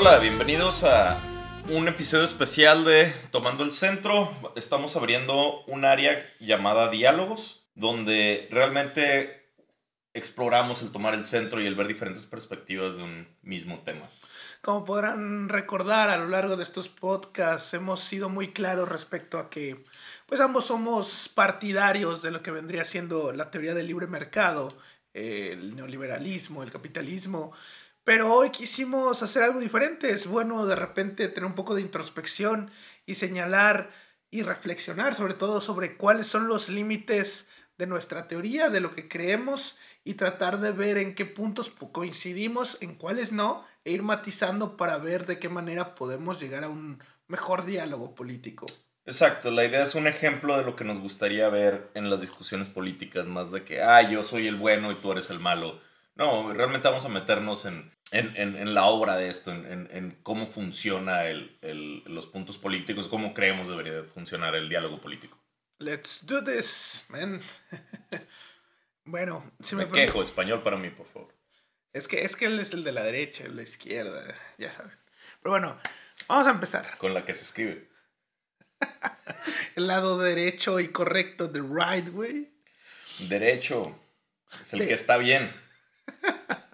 [0.00, 1.18] Hola, bienvenidos a
[1.70, 4.30] un episodio especial de Tomando el Centro.
[4.54, 9.50] Estamos abriendo un área llamada Diálogos, donde realmente
[10.14, 14.08] exploramos el tomar el centro y el ver diferentes perspectivas de un mismo tema.
[14.62, 19.50] Como podrán recordar a lo largo de estos podcasts, hemos sido muy claros respecto a
[19.50, 19.84] que
[20.26, 24.68] pues ambos somos partidarios de lo que vendría siendo la teoría del libre mercado,
[25.12, 27.52] el neoliberalismo, el capitalismo,
[28.08, 30.10] pero hoy quisimos hacer algo diferente.
[30.10, 32.70] Es bueno de repente tener un poco de introspección
[33.04, 33.90] y señalar
[34.30, 39.10] y reflexionar sobre todo sobre cuáles son los límites de nuestra teoría, de lo que
[39.10, 44.78] creemos y tratar de ver en qué puntos coincidimos, en cuáles no, e ir matizando
[44.78, 48.64] para ver de qué manera podemos llegar a un mejor diálogo político.
[49.04, 52.70] Exacto, la idea es un ejemplo de lo que nos gustaría ver en las discusiones
[52.70, 55.86] políticas, más de que, ah, yo soy el bueno y tú eres el malo.
[56.18, 61.26] No, realmente vamos a meternos en, en, en, la obra de esto, en, cómo funciona
[61.26, 65.38] el, el, los puntos políticos, cómo creemos debería funcionar el diálogo político.
[65.78, 67.40] Let's do this, man.
[69.04, 71.34] bueno, si me, me quejo, español para mí, por favor.
[71.92, 74.72] Es que, es que él es el de la derecha, el de la izquierda, ya
[74.72, 74.96] saben.
[75.42, 75.78] Pero bueno,
[76.26, 76.98] vamos a empezar.
[76.98, 77.88] Con la que se escribe.
[79.76, 82.52] el lado derecho y correcto, the right way.
[83.20, 83.98] Derecho
[84.60, 85.50] es el que está bien.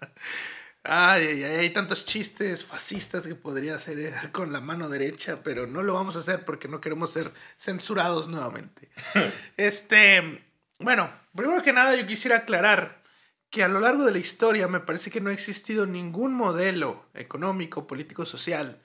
[0.87, 5.83] Ay, ay, hay tantos chistes fascistas que podría hacer con la mano derecha, pero no
[5.83, 7.25] lo vamos a hacer porque no queremos ser
[7.57, 8.91] censurados nuevamente.
[9.57, 10.45] este,
[10.79, 13.03] bueno, primero que nada yo quisiera aclarar
[13.49, 17.07] que a lo largo de la historia me parece que no ha existido ningún modelo
[17.15, 18.83] económico, político, social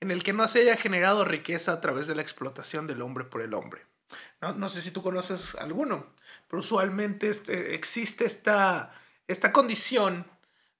[0.00, 3.24] en el que no se haya generado riqueza a través de la explotación del hombre
[3.24, 3.86] por el hombre.
[4.40, 6.14] No, no sé si tú conoces alguno,
[6.48, 8.92] pero usualmente este, existe esta,
[9.26, 10.26] esta condición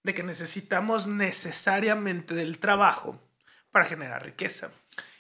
[0.05, 3.21] de que necesitamos necesariamente del trabajo
[3.73, 4.71] para generar riqueza.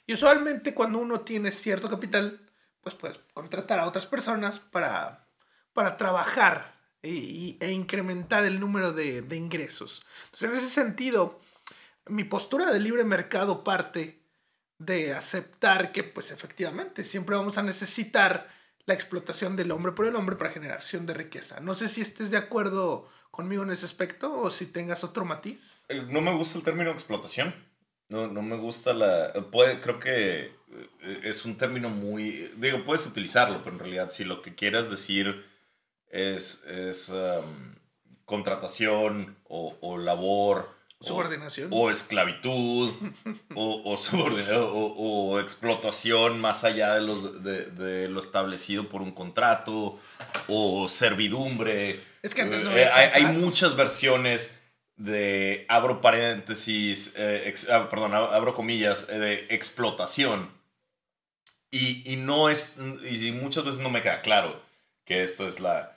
[0.06, 2.40] Y usualmente cuando uno tiene cierto capital,
[2.82, 5.26] pues puedes contratar a otras personas para,
[5.72, 10.04] para trabajar e, e incrementar el número de, de ingresos.
[10.26, 11.40] Entonces, en ese sentido,
[12.06, 14.22] mi postura de libre mercado parte
[14.76, 18.48] de aceptar que, pues efectivamente, siempre vamos a necesitar
[18.86, 21.60] la explotación del hombre por el hombre para generación de riqueza.
[21.60, 25.84] No sé si estés de acuerdo conmigo en ese aspecto o si tengas otro matiz.
[25.88, 27.54] Eh, no me gusta el término explotación.
[28.08, 29.32] No, no me gusta la...
[29.80, 32.52] Creo que eh, es un término muy...
[32.56, 35.44] Digo, puedes utilizarlo, pero en realidad si lo que quieras decir
[36.10, 37.10] es, es
[38.24, 40.68] contratación o, o labor
[41.04, 41.68] Subordinación.
[41.70, 42.92] O, esclavitud,
[43.54, 49.98] o, o, explotación más allá de, los, de, lo establecido por un contrato,
[50.48, 52.00] o servidumbre.
[52.22, 54.62] Es que antes no eh, hay, muchas versiones
[54.96, 60.50] de, abro paréntesis, eh, ah, perdón, abro comillas, eh, de explotación.
[61.70, 62.74] Y, y, no es,
[63.10, 64.62] y muchas veces no me queda claro
[65.04, 65.93] que esto es la,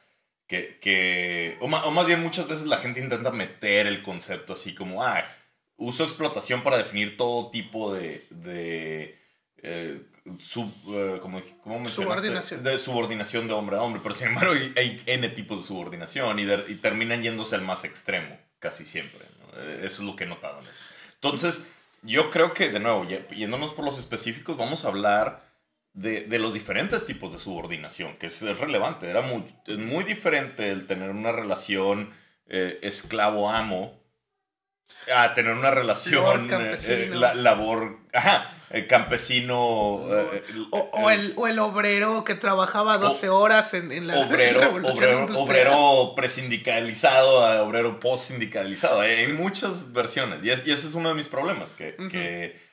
[0.48, 5.04] que, que o, más, bien muchas veces la gente intenta meter el concepto así como,
[5.04, 5.26] ah,
[5.76, 9.20] uso explotación para definir todo tipo de, de
[9.58, 10.02] eh,
[10.40, 11.42] sub, eh, como,
[11.86, 12.64] subordinación.
[12.64, 16.44] De subordinación de hombre a hombre, pero sin embargo hay, N tipos de subordinación y,
[16.44, 19.26] y, terminan yéndose al más extremo, casi siempre.
[19.82, 20.82] Eso es lo que he notado en esto.
[21.16, 21.68] Entonces,
[22.04, 25.47] yo creo que, de nuevo, yéndonos por los específicos, vamos a hablar
[25.98, 29.10] de, de, los diferentes tipos de subordinación, que es, relevante.
[29.10, 32.12] Era muy, es muy diferente el tener una relación
[32.46, 34.00] eh, esclavo-amo
[35.14, 38.50] a tener una relación labor, eh, la, labor ajá,
[38.88, 40.10] campesino o,
[40.72, 46.14] o, el, o, el, obrero que trabajaba 12 horas en, en la obrero, obrero, obrero
[46.16, 51.96] presindicalizado a obrero postsindicalizado hay muchas versiones y, ese es uno de mis problemas que,
[52.10, 52.67] que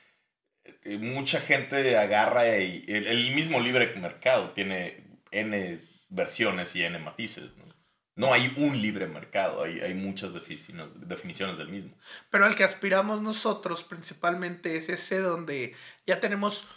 [0.99, 7.51] mucha gente agarra y el, mismo libre mercado tiene N versiones y N matices.
[8.15, 8.33] ¿no?
[8.33, 11.97] hay un libre mercado, hay, hay muchas definiciones, definiciones del mismo.
[12.29, 15.75] Pero al que aspiramos nosotros principalmente es ese donde
[16.05, 16.67] ya tenemos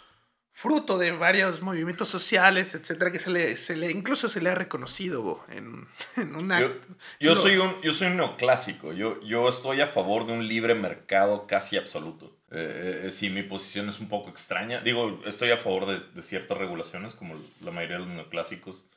[0.51, 4.55] fruto de varios movimientos sociales, etcétera, que se le, se le incluso se le ha
[4.55, 5.87] reconocido en,
[6.17, 6.95] en un acto.
[7.19, 10.75] Yo, soy un, yo soy un neoclásico, yo, yo estoy a favor de un libre
[10.75, 12.38] mercado casi absoluto.
[12.51, 14.81] Eh, eh, sí, mi posición es un poco extraña.
[14.81, 18.87] Digo, estoy a favor de, ciertas regulaciones, como la mayoría de los neoclásicos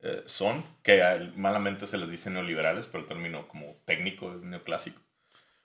[0.00, 1.02] eh, son, que
[1.36, 5.00] malamente se les dice neoliberales, pero el término como técnico es neoclásico.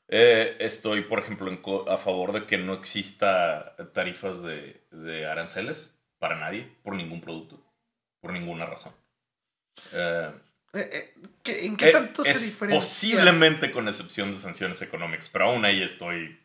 [0.07, 6.71] estoy, por ejemplo, a favor de que no exista tarifas de, de, aranceles para nadie,
[6.81, 7.63] por ningún producto,
[8.19, 8.93] por ninguna razón.
[10.73, 12.79] ¿En qué tanto se diferencia?
[12.79, 16.39] Posiblemente con excepción de sanciones económicas, pero aún ahí estoy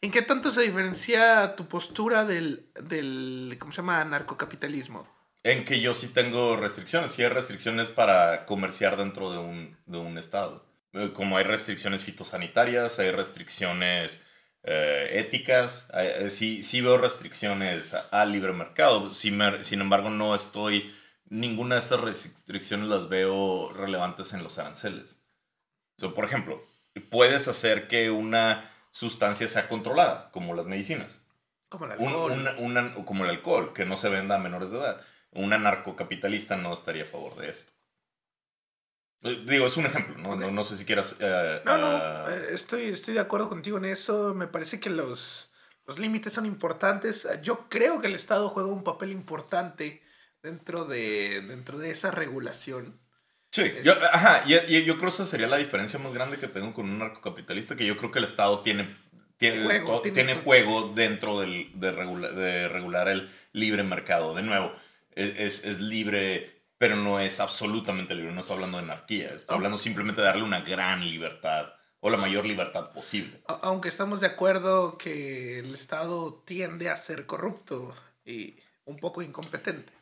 [0.00, 4.04] ¿En qué tanto se diferencia tu postura del, del ¿cómo se llama?
[4.04, 5.08] narcocapitalismo?
[5.42, 9.98] En que yo sí tengo restricciones, sí hay restricciones para comerciar dentro de un, de
[9.98, 10.66] un estado.
[10.92, 14.26] Eh, como hay restricciones fitosanitarias, hay restricciones
[14.64, 19.14] eh, éticas, eh, sí, sí veo restricciones al libre mercado.
[19.14, 20.94] Sin, sin embargo, no estoy,
[21.26, 25.22] ninguna de estas restricciones las veo relevantes en los aranceles.
[26.14, 26.62] por ejemplo,
[27.10, 31.22] puedes hacer que una sustancia sea controlada, como las medicinas.
[31.68, 33.04] Como el alcohol.
[33.04, 35.02] como el alcohol, que no se venda a menores de edad.
[35.32, 37.72] Un anarcocapitalista no estaría a favor de esto.
[39.20, 40.50] Eh, digo, es un ejemplo, ¿no?
[40.50, 41.16] No, sé si quieras...
[41.20, 44.32] Eh, no, no, eh, estoy, estoy de acuerdo contigo en eso.
[44.32, 45.52] Me parece que los,
[45.84, 47.28] los límites son importantes.
[47.42, 50.02] Yo creo que el Estado juega un papel importante
[50.42, 52.98] dentro de, dentro de esa regulación.
[53.56, 56.74] Sí, yo, ajá, y, yo creo que esa sería la diferencia más grande que tengo
[56.74, 58.94] con un narcocapitalista, que yo creo que el Estado tiene,
[59.38, 64.34] tiene, juego, tiene, juego dentro del, de, de regular el libre mercado.
[64.34, 64.72] De nuevo,
[65.14, 68.32] e, es, es libre pero no es absolutamente libre.
[68.32, 72.18] No estoy hablando de anarquía, estoy hablando simplemente de darle una gran libertad o la
[72.18, 73.40] mayor libertad posible.
[73.46, 79.95] Aunque estamos de acuerdo que el Estado tiende a ser corrupto y un poco incompetente.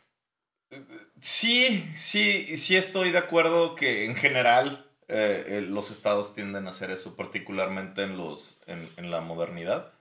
[1.20, 6.70] Sí, sí, sí estoy de acuerdo que en general eh, eh, los estados tienden a
[6.70, 9.92] hacer eso, particularmente en, los, en, en la modernidad.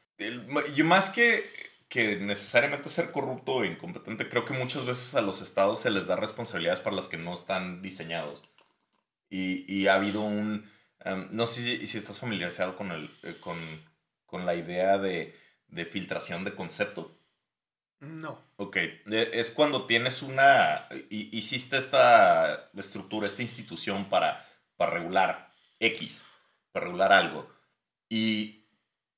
[0.75, 1.50] yo más que
[1.94, 6.08] que necesariamente ser corrupto o incompetente, creo que muchas veces a los estados se les
[6.08, 8.42] da responsabilidades para las que no están diseñados.
[9.30, 10.68] Y, y ha habido un...
[11.02, 13.60] Em, no sé si, si, estás familiarizado con, el, eh, con,
[14.25, 15.36] con la idea de,
[15.68, 17.16] de, filtración de concepto.
[18.04, 18.40] No.
[18.58, 18.78] Ok,
[19.08, 20.88] es cuando tienes una...
[21.10, 24.46] Hiciste esta estructura, esta institución para,
[24.78, 26.26] para regular X,
[26.72, 27.50] para regular algo.
[28.10, 28.64] Y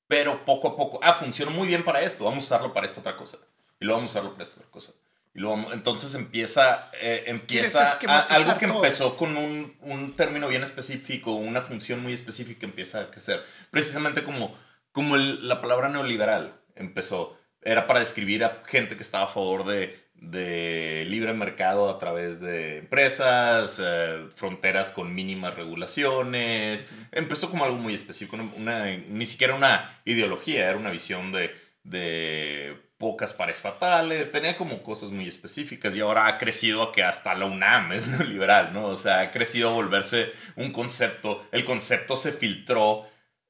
[0.08, 3.00] pero poco a poco, ah, funciona muy bien para esto, vamos a usarlo para esta
[3.00, 3.38] otra cosa.
[3.80, 4.92] Y luego vamos a usarlo para esta otra cosa.
[5.34, 7.92] Y luego, entonces empieza, eh, empieza
[8.30, 13.12] algo que empezó con un, un, término bien específico, una función muy específica empieza a
[13.12, 13.44] crecer.
[13.70, 14.58] Precisamente como,
[14.92, 17.38] como la palabra neoliberal empezó.
[17.66, 22.40] Era para describir a gente que estaba a favor de de libre mercado a través
[22.40, 26.90] de empresas, eh, fronteras con mínimas regulaciones.
[27.12, 31.54] Empezó como algo muy específico, una, ni siquiera una ideología, era una visión de,
[31.84, 37.36] de pocas paraestatales, tenía como cosas muy específicas y ahora ha crecido a que hasta
[37.36, 38.88] la UNAM es neoliberal, ¿no?
[38.88, 43.06] O sea, ha crecido a volverse un concepto, el concepto se filtró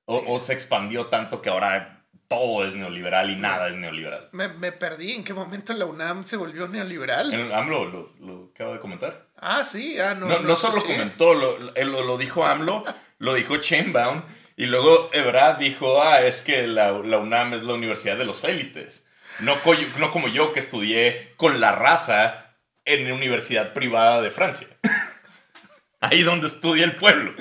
[0.05, 1.94] o, o se expandió tanto que ahora
[2.27, 4.29] todo es neoliberal y nada es neoliberal.
[4.31, 5.13] Me, me, perdí.
[5.13, 7.33] ¿En qué momento la UNAM se volvió neoliberal?
[7.33, 9.27] El AMLO lo, lo acaba de comentar.
[9.37, 9.99] Ah, sí.
[9.99, 12.83] Ah, no, no, no, solo lo comentó, lo, lo, lo, dijo AMLO,
[13.19, 14.23] lo dijo Chainbound.
[14.57, 18.43] Y luego Ebrard dijo, ah, es que la, la UNAM es la universidad de los
[18.43, 19.09] élites.
[19.39, 19.57] No,
[19.99, 22.55] no como yo que estudié con la raza
[22.85, 24.67] en una universidad privada de Francia.
[25.99, 27.33] Ahí donde estudia el pueblo.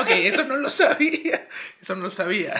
[0.00, 1.48] Ok, eso no lo sabía.
[1.80, 2.54] Eso no lo sabía.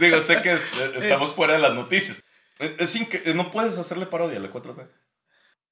[0.00, 0.52] digo, sé que
[0.96, 2.22] estamos fuera de las noticias.
[2.58, 4.88] Es, no puedes hacerle parodia a la 4T.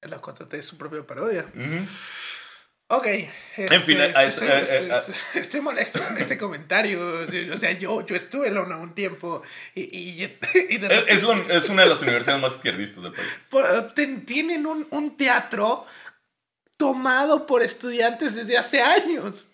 [0.01, 1.45] La 4T es su propia parodia.
[2.87, 3.07] Ok.
[3.07, 5.01] en fin, este, eh, ah.
[5.33, 7.25] estoy, molesto con ese comentario.
[7.51, 9.41] O sea, yo, yo estuve en la un tiempo
[9.73, 10.31] y, y, es,
[11.07, 14.25] es, una de las universidades más izquierdistas del país.
[14.25, 15.87] Tienen un, un teatro
[16.77, 19.47] tomado por estudiantes desde hace años.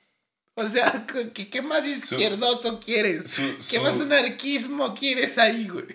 [0.56, 3.40] O sea, ¿qué, más izquierdoso quieres?
[3.70, 5.86] ¿Qué más anarquismo quieres ahí, güey?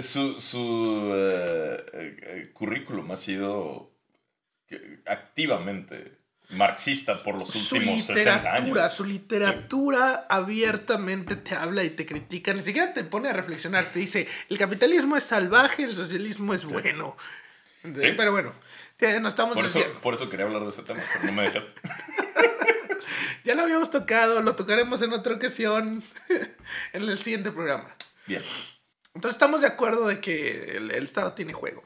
[0.00, 3.92] su su eh, eh, currículum ha sido
[5.06, 6.18] activamente
[6.50, 8.94] marxista por los últimos 60 años.
[8.94, 13.98] Su literatura abiertamente te habla y te critica, ni siquiera te pone a reflexionar, te
[13.98, 17.16] dice, el capitalismo es salvaje, el socialismo es bueno.
[17.82, 18.12] Sí.
[18.16, 18.54] Pero bueno,
[19.20, 21.72] no estamos por eso, por eso quería hablar de ese tema, pero no me dejaste.
[23.44, 26.02] ya lo habíamos tocado, lo tocaremos en otra ocasión
[26.92, 27.94] en el siguiente programa.
[28.26, 28.42] Bien.
[29.14, 31.84] Entonces estamos de acuerdo de que el, Estado tiene juego.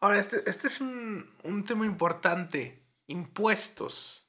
[0.00, 2.82] Ahora, este, este es un, un, tema importante.
[3.06, 4.26] Impuestos.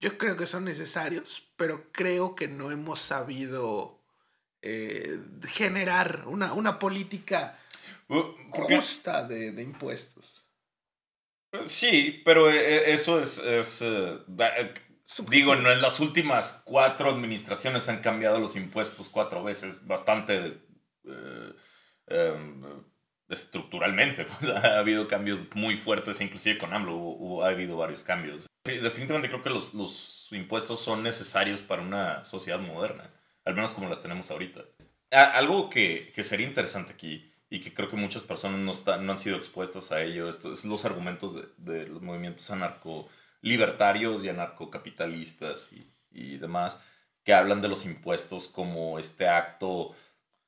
[0.00, 4.00] Yo creo que son necesarios, pero creo que no hemos sabido
[4.62, 7.58] eh, generar una, una política
[8.50, 10.42] justa de, de impuestos.
[11.66, 14.18] Sí, pero eh, eh, eso es, es eh,
[15.28, 20.60] digo, no en las últimas cuatro administraciones han cambiado los impuestos cuatro veces, bastante
[22.06, 22.62] em,
[23.28, 24.24] estructuralmente.
[24.38, 28.46] Pues, ha habido cambios muy fuertes, inclusive con AMLO ha habido varios cambios.
[28.64, 33.10] Definitivamente creo que los, los impuestos son necesarios para una sociedad moderna,
[33.44, 34.60] al menos como las tenemos ahorita.
[35.10, 39.12] algo que, que, sería interesante aquí y que creo que muchas personas no, están, no
[39.12, 42.48] han sido expuestas a ello, esto es los argumentos de, de los movimientos
[43.42, 46.82] anarco-libertarios y anarcocapitalistas y, y demás,
[47.24, 49.94] que hablan de los impuestos como este acto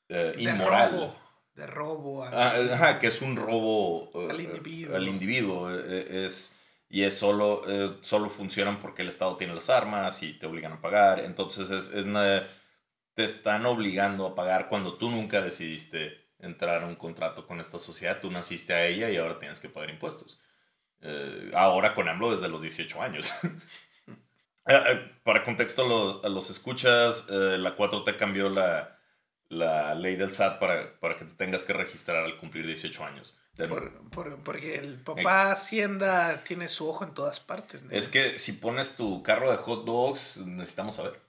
[0.09, 1.15] eh, inmoral.
[1.55, 2.25] De robo.
[2.25, 4.97] Ah, ajá, que es un robo eh, al individuo.
[4.97, 5.71] Al individuo.
[5.73, 6.57] Eh, es,
[6.89, 7.63] y es solo,
[8.03, 11.21] solo funcionan porque el Estado tiene las armas y te obligan a pagar.
[11.21, 12.07] Entonces es, es
[13.15, 17.79] te están obligando a pagar cuando tú nunca decidiste entrar a un contrato con esta
[17.79, 18.21] sociedad.
[18.21, 20.41] Tú naciste a ella y ahora tienes que pagar impuestos.
[21.55, 23.33] Ahora con AMLO desde los 18 años.
[25.25, 28.95] Para contexto a los escuchas, la 4T cambió la,
[29.49, 33.39] la ley del SAT para, para que te tengas que registrar al cumplir 18 años.
[34.45, 37.85] porque el papá Hacienda tiene su ojo en todas partes.
[37.91, 41.21] Es que si pones tu carro de hot dogs, necesitamos saber.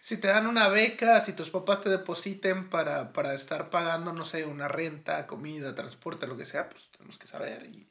[0.00, 4.24] Si te dan una beca, si tus papás te depositen para, para estar pagando, no
[4.24, 7.64] sé, una renta, comida, transporte, lo que sea, pues tenemos que saber.
[7.66, 7.88] Y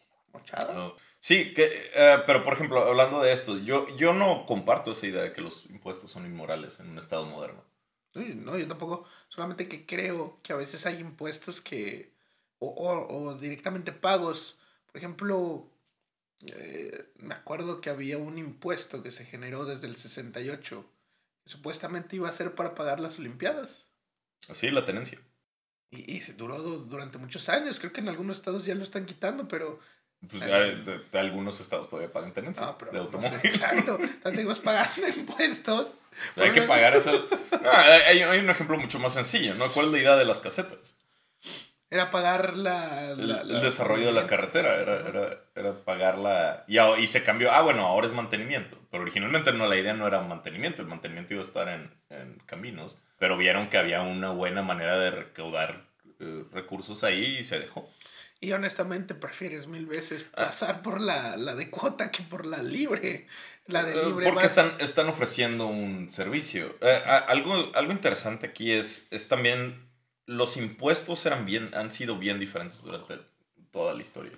[1.19, 5.23] Sí, que, eh, pero por ejemplo, hablando de esto, yo, yo no comparto esa idea
[5.23, 7.63] de que los impuestos son inmorales en un Estado moderno.
[8.13, 9.07] No, yo tampoco.
[9.29, 12.15] Solamente que creo que a veces hay impuestos que.
[12.59, 14.57] O, o, directamente pagos.
[14.87, 15.69] Por ejemplo,
[16.45, 20.85] eh, me acuerdo que había un impuesto que se generó desde el 68.
[21.43, 23.87] Que supuestamente iba a ser para pagar las Olimpiadas.
[24.51, 25.19] Sí, la tenencia.
[25.91, 27.79] Y, y se duró durante muchos años.
[27.79, 29.79] Creo que en algunos estados ya lo están quitando, pero
[30.19, 33.39] pues de, algunos estados todavía pagan tenencia ah, de automóvil.
[33.43, 33.97] exacto.
[33.99, 35.93] Entonces seguimos pagando impuestos.
[36.35, 37.27] Hay que pagar eso.
[38.07, 39.71] hay, un ejemplo mucho más sencillo, ¿no?
[39.71, 40.97] ¿Cuál es la idea de las casetas?
[41.89, 43.11] Era pagar la...
[43.11, 47.85] el, desarrollo de la carretera, era, era, era pagar Y, y, se cambió, ah, bueno,
[47.85, 48.77] ahora es mantenimiento.
[48.91, 52.39] Pero originalmente no, la idea no era mantenimiento, el mantenimiento iba a estar en, en
[52.45, 52.99] caminos.
[53.19, 55.87] Pero vieron que había una buena manera de recaudar
[56.19, 57.89] eh, recursos ahí y se dejó.
[58.39, 60.45] Y honestamente prefieres mil veces ah.
[60.45, 63.27] pasar por la, la, de cuota que por la libre.
[63.65, 64.27] La de eh, libre.
[64.27, 66.75] Porque están, están ofreciendo un servicio.
[66.81, 69.89] Eh, algo, algo interesante aquí es, es también
[70.25, 73.19] los impuestos eran bien, han sido bien diferentes durante
[73.71, 74.33] toda la historia.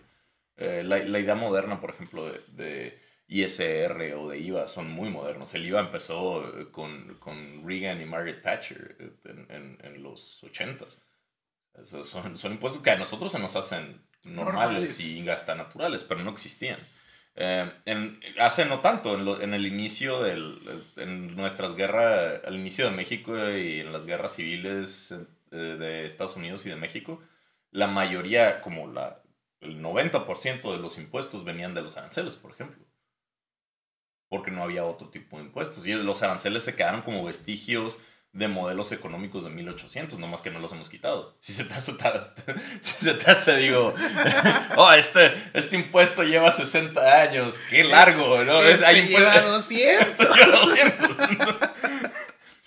[0.58, 5.10] Eh, la, la, idea moderna, por ejemplo, de, de, ISR o de IVA son muy
[5.10, 5.53] modernos.
[5.53, 11.00] El IVA empezó con, con Reagan y Margaret Thatcher en, en, en los 80s
[11.84, 16.32] son, son impuestos que a nosotros se nos hacen normales, y hasta naturales, pero no
[16.32, 16.80] existían.
[17.36, 22.92] Eh, en, hace no tanto, en, en el inicio en nuestras guerras, al inicio de
[22.92, 25.16] México y en las guerras civiles
[25.52, 27.22] eh, de Estados Unidos y de México,
[27.72, 29.22] la mayoría, como la,
[29.62, 32.84] el 90% de los impuestos venían de los aranceles, por ejemplo.
[34.28, 35.88] Porque no había otro tipo de impuestos.
[35.88, 38.00] Y los aranceles se quedaron como vestigios
[38.32, 41.36] de modelos económicos de 1800, nomás que no los hemos quitado.
[41.40, 41.94] Si se te hace,
[42.82, 43.94] si se te hace digo,
[44.78, 48.62] oh, este, este impuesto lleva 60 años, qué largo, ¿no?
[48.62, 50.36] Este hay lleva 200.
[50.36, 51.10] lleva 200.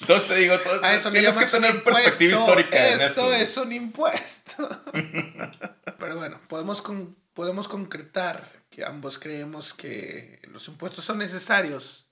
[0.00, 0.58] Entonces te digo,
[1.12, 3.32] tienes que tener perspectiva histórica en esto.
[3.32, 4.68] Esto es un impuesto.
[5.98, 6.82] Pero bueno, podemos,
[7.34, 12.11] podemos concretar que ambos creemos que los impuestos son necesarios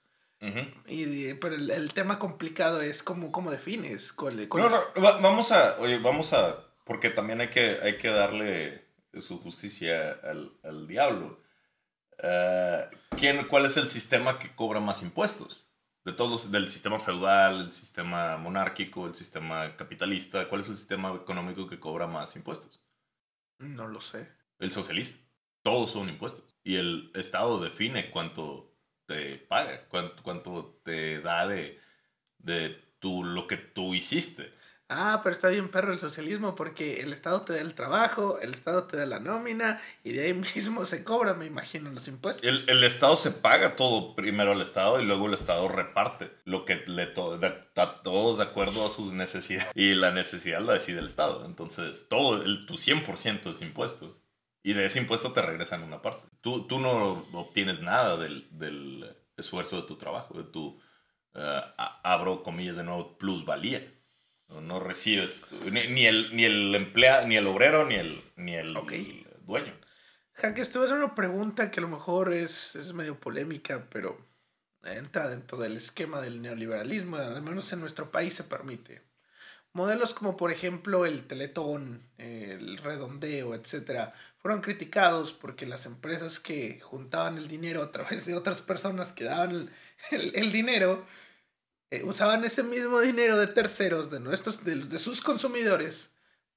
[0.86, 4.12] y, pero el, tema complicado es cómo, cómo defines.
[4.12, 4.80] Cuál, no, no,
[5.20, 8.86] vamos a, oye, vamos a, porque también hay que, hay que darle
[9.20, 11.40] su justicia al, al diablo.
[12.22, 15.70] Uh, ¿quién, ¿Cuál es el sistema que cobra más impuestos?
[16.04, 21.14] De todos del sistema feudal, el sistema monárquico, el sistema capitalista, ¿cuál es el sistema
[21.14, 22.82] económico que cobra más impuestos?
[23.58, 24.28] No lo sé.
[24.58, 25.22] El socialista.
[25.62, 26.56] Todos son impuestos.
[26.64, 28.69] Y el Estado define cuánto
[29.10, 31.80] te paga, cuánto, cuánto te da de,
[32.38, 34.54] de tu, lo que tú hiciste.
[34.88, 38.54] Ah, pero está bien perro el socialismo porque el Estado te da el trabajo, el
[38.54, 42.46] Estado te da la nómina y de ahí mismo se cobra, me imagino, los impuestos.
[42.46, 46.64] El, el Estado se paga todo primero al Estado y luego el Estado reparte lo
[46.64, 47.36] que le to
[47.76, 51.44] a todos de acuerdo a sus necesidades y la necesidad la decide el Estado.
[51.46, 54.20] Entonces, todo, el, tu 100% es impuesto.
[54.62, 56.28] Y de ese impuesto te regresan una parte.
[56.40, 60.80] Tú, tú no obtienes nada del, del esfuerzo de tu trabajo, de tu,
[61.34, 61.40] uh,
[62.02, 63.92] abro comillas de nuevo, plusvalía.
[64.48, 68.74] No, no recibes ni, el, ni el empleado, ni el obrero, ni el, ni el,
[69.42, 69.72] dueño.
[70.32, 73.88] Jaques, te voy a hacer una pregunta que a lo mejor es, es medio polémica,
[73.90, 74.18] pero
[74.82, 79.02] entra dentro del esquema del neoliberalismo, al menos en nuestro país se permite.
[79.72, 86.80] Modelos como por ejemplo el teletón, el redondeo, etcétera, fueron criticados porque las empresas que
[86.80, 89.70] juntaban el dinero a través de otras personas que daban
[90.10, 91.06] el, dinero,
[91.90, 96.10] eh, usaban ese mismo dinero de terceros, de, nuestros, de, de sus consumidores,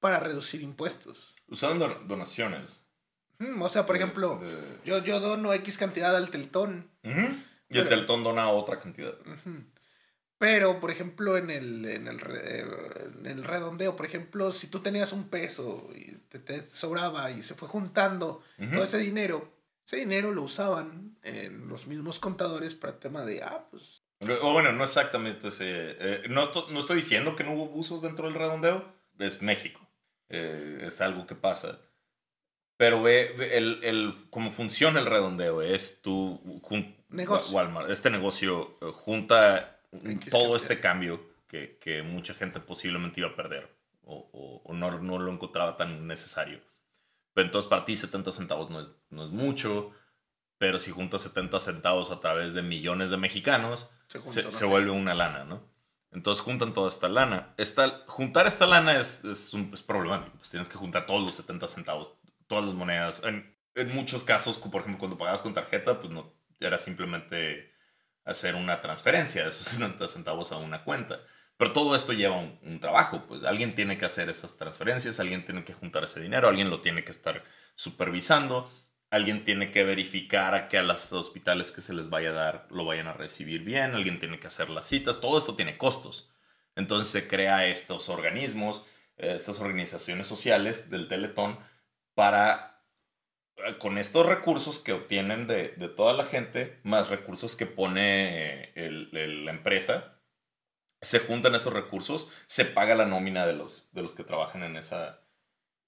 [0.04, 1.34] para reducir impuestos.
[1.48, 2.84] Usaban donaciones.
[3.58, 4.38] o sea, por ejemplo,
[4.84, 6.90] Yo, yo dono X cantidad al Teltón.
[7.70, 9.14] Y el Teltón dona otra cantidad.
[10.38, 15.12] Pero, por ejemplo, en el, en el, en el redondeo, por ejemplo, si tú tenías
[15.12, 19.52] un peso y te, sobraba y se fue juntando todo ese dinero,
[19.86, 24.02] ese dinero lo usaban en los mismos contadores para el tema de, ah, pues...
[24.42, 25.96] O bueno, no exactamente ese...
[25.98, 28.84] Eh, no, no, estoy diciendo que no hubo abusos dentro del redondeo,
[29.18, 29.80] es México.
[30.30, 31.80] Eh, es algo que pasa.
[32.76, 35.62] Pero ve, el, el, cómo funciona el redondeo.
[35.62, 36.40] Es tu
[37.08, 37.54] negocio.
[37.54, 39.73] Walmart, este negocio eh, junta
[40.30, 43.68] todo este cambio que, que, mucha gente posiblemente iba a perder
[44.02, 46.60] o, o, no, no, lo encontraba tan necesario.
[47.32, 49.92] Pero entonces para ti 70 centavos no es, no es mucho,
[50.58, 55.14] pero si juntas 70 centavos a través de millones de mexicanos, se, se, vuelve una
[55.14, 55.74] lana, ¿no?
[56.12, 57.54] Entonces juntan toda esta lana.
[57.56, 60.36] Esta, juntar esta lana es, es, un, es, problemático.
[60.36, 62.12] Pues tienes que juntar todos los 70 centavos,
[62.46, 63.24] todas las monedas.
[63.24, 67.73] En, en, muchos casos, por ejemplo, cuando pagabas con tarjeta, pues no era simplemente
[68.24, 71.20] hacer una transferencia de esos 70 centavos a una cuenta.
[71.56, 75.64] Pero todo esto lleva un, trabajo, pues alguien tiene que hacer esas transferencias, alguien tiene
[75.64, 77.44] que juntar ese dinero, alguien lo tiene que estar
[77.76, 78.72] supervisando,
[79.10, 82.66] alguien tiene que verificar a que a los hospitales que se les vaya a dar
[82.70, 86.34] lo vayan a recibir bien, alguien tiene que hacer las citas, todo esto tiene costos.
[86.74, 88.84] Entonces se crea estos organismos,
[89.16, 91.58] eh, estas organizaciones sociales del Teletón
[92.14, 92.73] para,
[93.78, 99.44] con estos recursos que obtienen de, de toda la gente, más recursos que pone el,
[99.44, 100.20] la empresa,
[101.00, 104.76] se juntan esos recursos, se paga la nómina de los, de los que trabajan en
[104.76, 105.20] esa,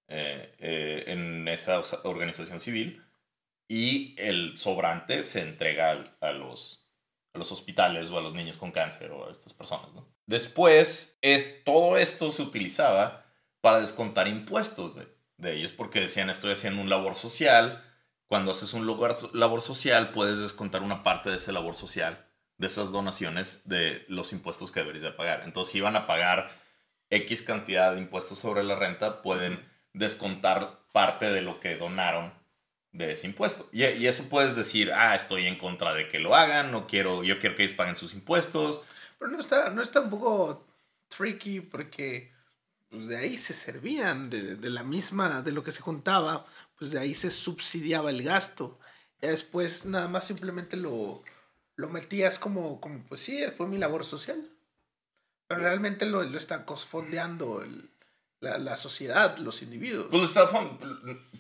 [0.09, 3.03] eh, en esa organización civil
[3.69, 6.87] y el sobrante se entrega a, los,
[7.35, 9.91] a los hospitales o a los niños con cáncer o a estas personas.
[10.27, 13.25] Después, es, todo esto se utilizaba
[13.61, 17.85] para descontar impuestos de, de ellos porque decían estoy haciendo un labor social.
[18.27, 22.27] Cuando haces un lugar, labor social puedes descontar una parte de ese labor social,
[22.59, 25.43] de esas donaciones, de los impuestos que deberías de pagar.
[25.45, 26.51] Entonces, si iban a pagar
[27.11, 32.33] X cantidad de impuestos sobre la renta, pueden descontar parte de lo que donaron
[32.93, 33.69] de ese impuesto.
[33.73, 37.23] Y, y, eso puedes decir, ah, estoy en contra de que lo hagan, no quiero,
[37.23, 38.85] yo quiero que ellos paguen sus impuestos.
[39.19, 40.67] Pero no está, no está un poco
[41.09, 42.33] tricky porque
[42.91, 46.47] pues, de ahí se servían, de, de, la misma, de lo que se juntaba,
[46.79, 48.79] pues de ahí se subsidiaba el gasto.
[49.21, 51.23] Ya después nada más simplemente lo,
[51.77, 54.51] lo metías como, como, pues sí, fue mi labor social.
[55.47, 57.89] Pero realmente lo, lo está cosfondeando el,
[58.41, 60.09] la, la, sociedad, los individuos.
[60.11, 60.35] Pues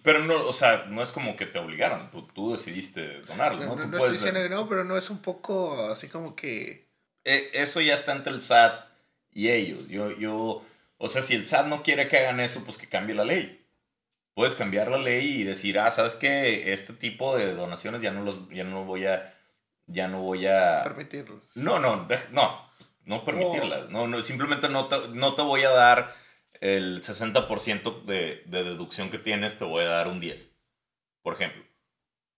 [0.02, 3.76] pero no, o sea, no es como que te obligaron, tú, tú decidiste donarlo, ¿no?
[3.76, 6.86] No, no, estoy diciendo que no, pero no es un poco así como que...
[7.24, 8.86] E, eso ya está entre el SAT
[9.32, 9.88] y ellos.
[9.88, 10.64] Yo, yo,
[10.98, 13.66] o sea, si el SAT no quiere que hagan eso, pues que cambie la ley.
[14.34, 16.72] Puedes cambiar la ley y decir, ah, ¿sabes qué?
[16.72, 19.34] Este tipo de donaciones ya no los, ya no voy a,
[19.86, 20.82] ya no voy a...
[20.82, 21.42] Permitirlos.
[21.54, 22.70] No, no, no,
[23.04, 23.88] no permitirlas.
[23.90, 26.14] No, no, simplemente no te, no te voy a dar
[26.60, 30.58] el 60% de, de, deducción que tienes, te voy a dar un 10,
[31.22, 31.64] por ejemplo.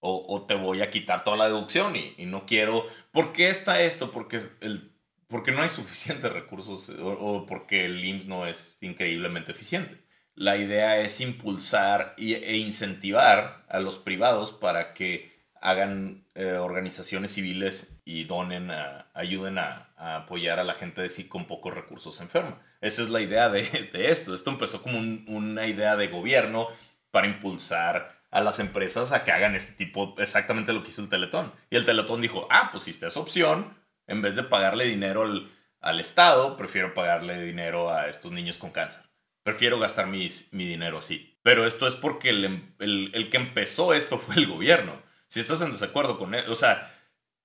[0.01, 2.87] O, o te voy a quitar toda la deducción y, y, no quiero...
[3.11, 4.13] ¿Por qué está esto?
[4.13, 4.88] Porque, el,
[5.29, 10.03] porque no hay suficientes recursos o, o, porque el IMSS no es increíblemente eficiente.
[10.35, 18.01] La idea es impulsar e incentivar a los privados para que hagan eh, organizaciones civiles
[18.05, 22.63] y donen, a, ayuden a, apoyar a la gente de sí con pocos recursos enferma.
[22.81, 23.63] Esa es la idea de,
[23.93, 24.35] de esto.
[24.35, 26.69] Esto empezó como un, una idea de gobierno
[27.11, 31.09] para impulsar a las empresas a que hagan este tipo, exactamente lo que hizo el
[31.09, 31.53] Teletón.
[31.71, 33.75] Y el Teletón dijo, ah, pues si esta es opción,
[34.09, 38.71] en vez de pagarle dinero al, al Estado, prefiero pagarle dinero a estos niños con
[38.71, 39.05] cáncer.
[39.45, 41.39] Prefiero gastar mis, mi dinero así.
[41.43, 45.61] Pero esto es porque el, el, el que empezó esto fue el gobierno si estás
[45.61, 46.93] en desacuerdo con él, o sea,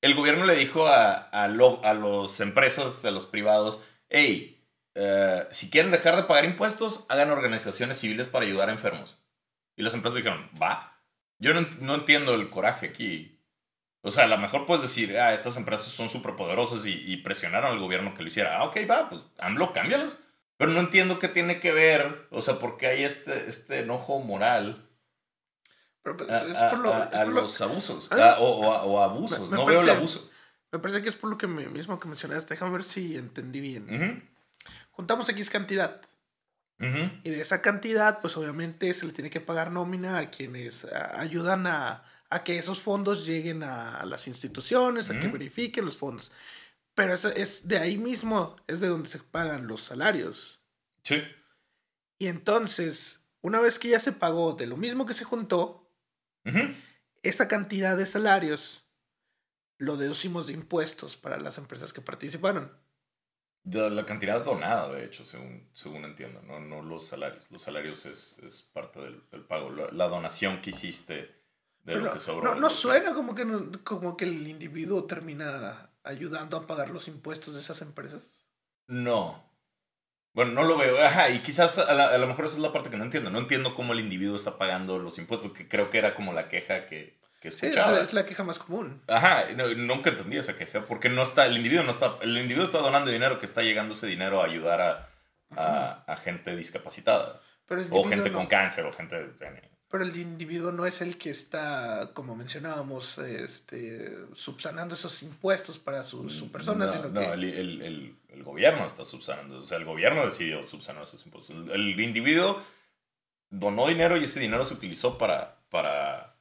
[0.02, 5.44] el gobierno le dijo a, a, lo, a las empresas, a los privados, hey, uh,
[5.52, 9.18] si quieren dejar de pagar impuestos, hagan organizaciones civiles para ayudar a enfermos.
[9.76, 11.02] Y las empresas dijeron, va.
[11.40, 13.42] Yo no, no entiendo el coraje aquí.
[14.04, 17.18] O sea, a lo mejor puedes decir, ah, estas empresas son súper poderosas y, y,
[17.18, 18.58] presionaron al gobierno que lo hiciera.
[18.58, 20.20] Ah, ok, va, pues AMLO, cámbialas.
[20.58, 24.20] Pero no entiendo qué tiene que ver, o sea, por qué hay este, este enojo
[24.20, 24.90] moral
[26.04, 28.10] pero pues, es por lo, a, los abusos.
[28.12, 29.50] Ah, o, o, abusos.
[29.50, 30.30] no veo el abuso.
[30.72, 32.56] Me parece que es por lo que mismo que mencionaste.
[32.56, 34.30] Déjame ver si entendí bien.
[34.92, 36.02] Juntamos X cantidad.
[36.80, 40.86] Y de esa cantidad, pues obviamente se le tiene que pagar nómina a quienes
[41.16, 46.32] ayudan a, a, que esos fondos lleguen a, las instituciones, a que verifiquen los fondos.
[46.96, 50.62] Pero es, es de ahí mismo, es de donde se pagan los salarios.
[51.04, 51.24] Sí.
[52.18, 55.90] Y entonces, una vez que ya se pagó de lo mismo que se juntó,
[57.22, 58.84] esa cantidad de salarios
[59.78, 62.72] lo deducimos de impuestos para las empresas que participaron.
[63.64, 67.48] De la cantidad donada, de hecho, según, según entiendo, no, no los salarios.
[67.50, 69.70] Los salarios es, es parte del, del pago.
[69.70, 71.43] La, la donación que hiciste
[71.84, 76.58] de lo no, que no, suena como que, no- como que el individuo termina ayudando
[76.58, 78.24] a pagar los impuestos de esas empresas.
[78.88, 79.44] No.
[80.34, 80.98] Bueno, no lo veo.
[81.06, 83.30] Ajá, y quizás a, la- a lo mejor esa es la parte que no entiendo.
[83.30, 86.48] No entiendo cómo el individuo está pagando los impuestos, que creo que era como la
[86.50, 88.00] queja que, que Sí, escuchaba.
[88.02, 89.04] es la queja más común.
[89.08, 92.66] Ajá, no- nunca entendí esa queja, porque no está, el individuo no está, el individuo
[92.66, 95.10] está donando dinero que está llegando ese dinero a ayudar a,
[95.56, 99.34] a, a gente discapacitada, Pero o gente no- con cáncer, o gente...
[99.94, 106.04] Pero el individuo no es el que está, como mencionábamos, este, subsanando esos impuestos para
[106.04, 107.26] su, su persona, no, sino no, que...
[107.28, 111.56] el, el- el- el gobierno está subsanando, o sea, el gobierno decidió subsanar esos impuestos.
[111.70, 112.60] El, individuo
[113.52, 116.38] donó dinero y ese dinero se utilizó para, para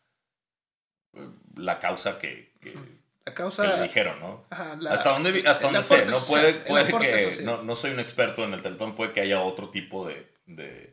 [1.12, 2.80] eh, la causa que, que, La
[3.26, 3.76] que causa...
[3.76, 4.46] le dijeron, ¿no?
[4.48, 7.74] ajá, la- hasta donde, vi- hasta el donde sé, no puede, puede que, no, no
[7.74, 10.91] soy un experto en el teletón, puede que haya otro tipo de, de,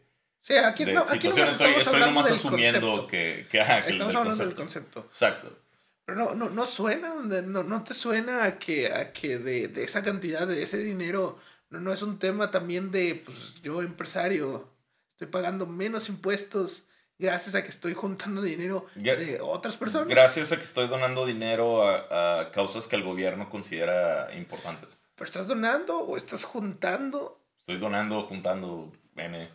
[0.49, 1.51] Sí, aquí, de no, aquí situaciones.
[1.51, 3.07] Estoy, estoy nomás asumiendo concepto.
[3.07, 5.01] que, que, ajá, que Estamos del hablando del concepto.
[5.03, 5.09] concepto.
[5.09, 5.59] Exacto.
[6.05, 9.83] Pero no, no, no suena, no, no te suena a que, a que de, de
[9.83, 11.37] esa cantidad, de ese dinero,
[11.69, 14.73] no, no es un tema también de, pues yo empresario,
[15.11, 16.85] estoy pagando menos impuestos
[17.19, 20.07] gracias a que estoy juntando dinero de otras personas.
[20.07, 24.99] Gracias a que estoy donando dinero a, a causas que el gobierno considera importantes.
[25.13, 29.47] Pero estás donando o estás juntando, Estoy donando, juntando, N.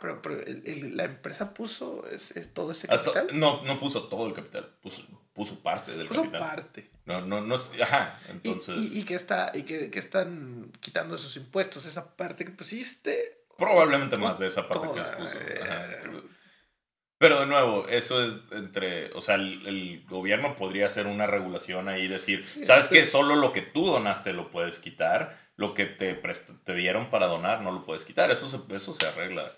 [0.00, 3.38] pero, pero el- el- la empresa puso es, es todo ese Hasta- capital.
[3.38, 6.40] no, no puso todo el capital, puso, puso parte del puso capital.
[6.40, 6.90] parte.
[7.04, 8.78] No, no, no, ajá, Y, entonces...
[8.92, 13.44] y, y que, está, y que, que están quitando esos impuestos, esa parte que pusiste.
[13.58, 15.86] Probablemente to- más de esa parte que eh, ajá.
[17.18, 21.88] Pero de nuevo, eso es entre, o sea, el, el gobierno podría hacer una regulación
[21.90, 22.94] ahí y decir, Sí, ¿sabes sí.
[22.94, 23.04] qué?
[23.04, 26.14] Solo lo que tú donaste lo puedes quitar, lo que te,
[26.74, 29.52] dieron para donar no lo puedes quitar, eso se, eso se arregla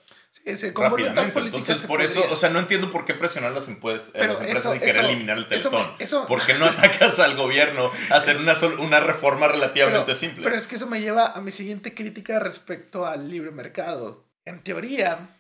[0.45, 1.33] Sí, sí, con voluntad rápidamente.
[1.35, 4.41] política Entonces, por eso, o sea, no entiendo por qué presionar las, a Pero las
[4.41, 5.93] empresas eso- y querer eso- eliminar el me- teletón.
[6.01, 10.43] eso- ¿Por qué no atacas al gobierno a hacer una, una reforma relativamente pero, simple?
[10.45, 14.25] Pero es que eso me lleva a mi siguiente crítica respecto al libre mercado.
[14.45, 15.37] En teoría,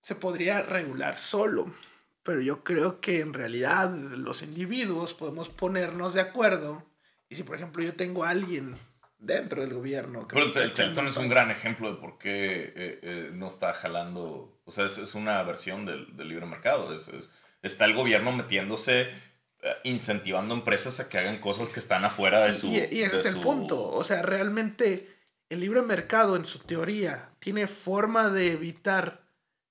[0.00, 1.74] se podría regular solo,
[2.22, 6.84] pero yo creo que en realidad los individuos podemos ponernos de acuerdo.
[7.28, 8.76] Y si, por ejemplo, yo tengo a alguien
[9.18, 10.26] dentro del gobierno...
[10.28, 13.72] Pero el, el Teletón es un gran ejemplo de por qué eh, eh, no está
[13.74, 14.60] jalando.
[14.64, 16.92] O sea, es, es una versión del, del libre mercado.
[16.94, 22.04] Es, es- está el gobierno metiéndose, eh, incentivando empresas a que hagan cosas que están
[22.04, 22.68] afuera de su.
[22.68, 23.88] y, y ese es el su- punto.
[23.90, 25.08] O sea, realmente
[25.50, 29.22] el libre mercado, en su teoría, tiene forma de evitar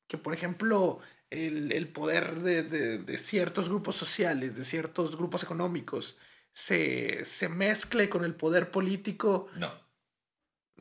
[0.08, 5.44] que, por ejemplo, el, el poder de, de- de ciertos grupos sociales, de ciertos grupos
[5.44, 6.18] económicos,
[6.58, 9.48] se, se mezcle con el poder político.
[9.58, 9.72] No.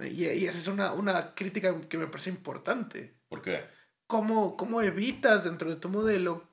[0.00, 3.18] Y, y esa es una, una crítica que me parece importante.
[3.28, 3.62] ¿Por qué?
[4.06, 6.48] ¿Cómo, cómo evitas dentro de tu modelo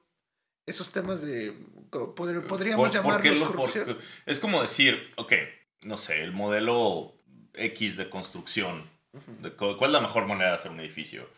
[0.65, 1.53] esos temas de...
[1.89, 3.97] poder- podríamos Por- ¿por qué llamarlos lo- por- corrupción?
[4.25, 5.31] es como decir, ok,
[5.83, 7.15] no sé, el modelo
[7.53, 8.89] X de construcción.
[9.57, 11.29] cu- ¿Cuál es la mejor manera de hacer un edificio?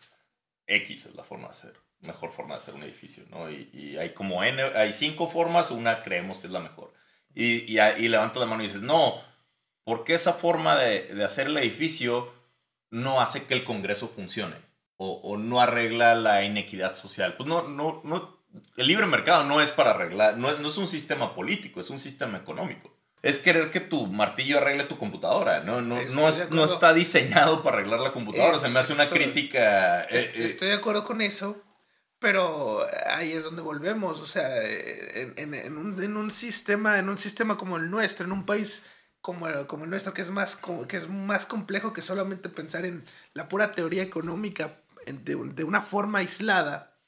[0.65, 3.51] X es la forma de hacer, mejor forma de hacer un edificio, ¿no?
[3.51, 6.91] Y, y hay como N, hay cinco formas, una creemos que es la mejor.
[7.35, 9.21] Y, y, y levantas la mano y dices, no,
[9.83, 12.33] ¿por qué esa forma de, de hacer el edificio
[12.91, 14.55] no hace que el Congreso funcione?
[14.97, 17.35] O, o no arregla la inequidad social.
[17.35, 18.39] Pues no, no, no,
[18.77, 21.89] el libre mercado no es para arreglar, no, es- no es un sistema político, es
[21.89, 22.95] un sistema económico.
[23.21, 25.59] Es querer que tu martillo arregle tu computadora.
[25.61, 28.55] No, no, Estoy no, es- no está diseñado para arreglar la computadora.
[28.55, 30.03] Es- Se me hace una estoy- crítica.
[30.03, 31.61] eh, Est- eh, Estoy de acuerdo con eso,
[32.19, 34.19] pero ahí es donde volvemos.
[34.19, 38.25] O sea, en, en- en un, en un sistema, en un sistema como el nuestro,
[38.25, 38.85] en un país
[39.21, 42.85] como el, como el nuestro, que es, más, que es más complejo que solamente pensar
[42.85, 46.99] en la pura teoría económica de, de una forma aislada.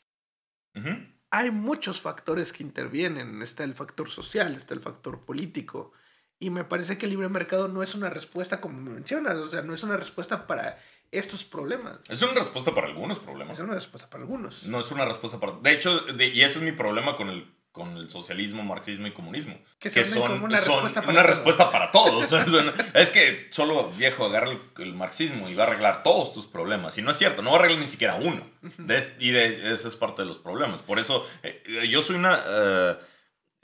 [0.75, 0.93] ujú.
[1.29, 3.41] Hay muchos factores que intervienen.
[3.41, 5.91] Está el factor social, está el factor político.
[6.39, 9.35] Y me parece que el libre mercado no es una respuesta como mencionas.
[9.37, 10.77] O sea, no es una respuesta para
[11.11, 11.99] estos problemas.
[12.09, 13.57] Es una respuesta para algunos problemas.
[13.57, 14.63] Es una respuesta para algunos.
[14.63, 15.53] No es una respuesta para...
[15.61, 19.11] De hecho, de- y ese es mi problema con el, con el socialismo, marxismo y
[19.11, 19.57] comunismo.
[19.79, 21.31] Que venden como una son respuesta para una todo.
[21.31, 22.33] respuesta para todos.
[22.93, 26.97] Es que solo viejo agarra el, el marxismo y va a arreglar todos tus problemas.
[26.97, 28.49] Y no es cierto, no va a arreglar ni siquiera uno.
[28.77, 30.81] De- y de, ese es parte de los problemas.
[30.81, 32.97] Por eso, eh, eh, yo soy una eh,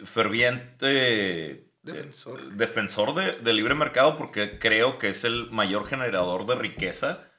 [0.06, 2.40] ferviente Defensor.
[2.40, 7.30] Eh, defensor de, del libre mercado porque creo que es el mayor generador de riqueza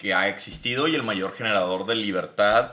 [0.00, 2.72] que ha existido y el mayor generador de libertad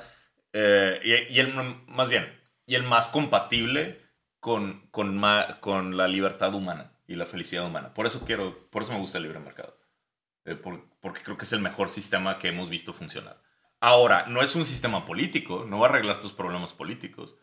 [0.53, 1.53] eh, y, el
[1.87, 2.25] más bien
[2.65, 4.01] y el más compatible
[4.39, 5.21] con, con,
[5.59, 7.93] con, la libertad humana y la felicidad humana.
[7.93, 9.77] Por eso quiero, por eso me gusta el libre mercado.
[10.45, 13.41] Eh, porque creo que es el mejor sistema que hemos visto funcionar.
[13.81, 17.37] Ahora, no es un sistema político, no va a arreglar tus problemas políticos.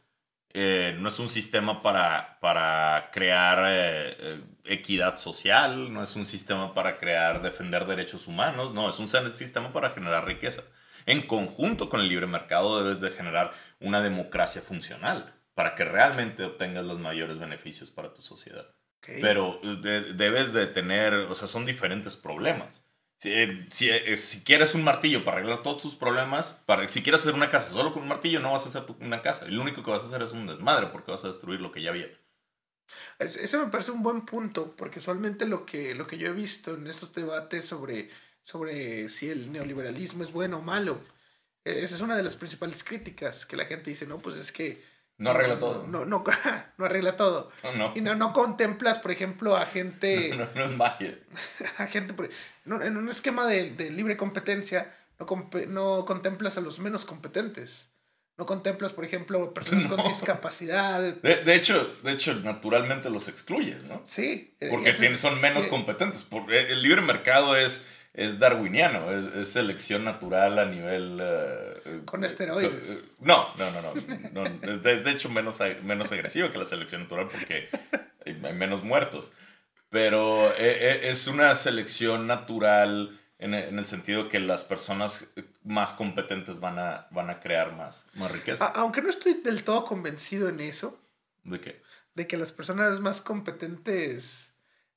[0.54, 6.74] Eh, no es un sistema para, para crear eh, equidad social, no es un sistema
[6.74, 10.62] para crear, defender derechos humanos, no, es un sistema para generar riqueza.
[11.06, 16.44] En conjunto con el libre mercado debes de generar una democracia funcional para que realmente
[16.44, 18.66] obtengas los mayores beneficios para tu sociedad.
[19.00, 22.88] Pero debes de tener, o sea, son diferentes problemas.
[23.18, 27.20] Si, eh, eh, si, quieres un martillo para arreglar todos tus problemas, para, si quieres
[27.20, 29.46] hacer una casa solo con un martillo, no vas a hacer una casa.
[29.46, 31.82] Lo único que vas a hacer es un desmadre porque vas a destruir lo que
[31.82, 32.08] ya había.
[33.18, 36.74] Ese me parece un buen punto, porque usualmente lo que, lo que yo he visto
[36.74, 38.10] en estos debates sobre,
[38.42, 41.00] sobre si el neoliberalismo es bueno o malo,
[41.64, 44.52] e, esa es una de las principales críticas, que la gente dice, no, pues es
[44.52, 44.82] que
[45.16, 45.86] no arregla todo.
[45.86, 46.24] No, no, no,
[46.84, 47.50] arregla todo.
[47.94, 50.34] Y no, no contemplas, por ejemplo, a gente.
[50.36, 51.18] No, no, es magia.
[51.78, 52.14] A gente.
[52.64, 57.88] En un esquema de, de libre competencia, no, no contemplas a los menos competentes.
[58.36, 61.00] No contemplas, por ejemplo, personas con discapacidad.
[61.00, 64.02] De, hecho, de hecho, naturalmente los excluyes, ¿no?
[64.04, 64.56] Sí.
[64.60, 66.26] Eh, Porque son menos competentes.
[66.50, 71.18] Eh, el libre mercado es es darwiniano, es, selección natural a nivel...
[71.20, 72.90] Eh, Con esteroides.
[72.90, 73.92] Eh, no, no, no,
[74.32, 77.68] no, Es de hecho menos, menos agresivo que la selección natural porque
[78.24, 79.32] hay menos muertos.
[79.90, 86.78] Pero eh, es una selección natural en, el sentido que las personas más competentes van
[86.78, 88.66] a, van a crear más, más riqueza.
[88.66, 91.00] aunque no estoy del todo convencido en eso.
[91.42, 91.82] ¿De qué?
[92.14, 94.54] De que las personas más competentes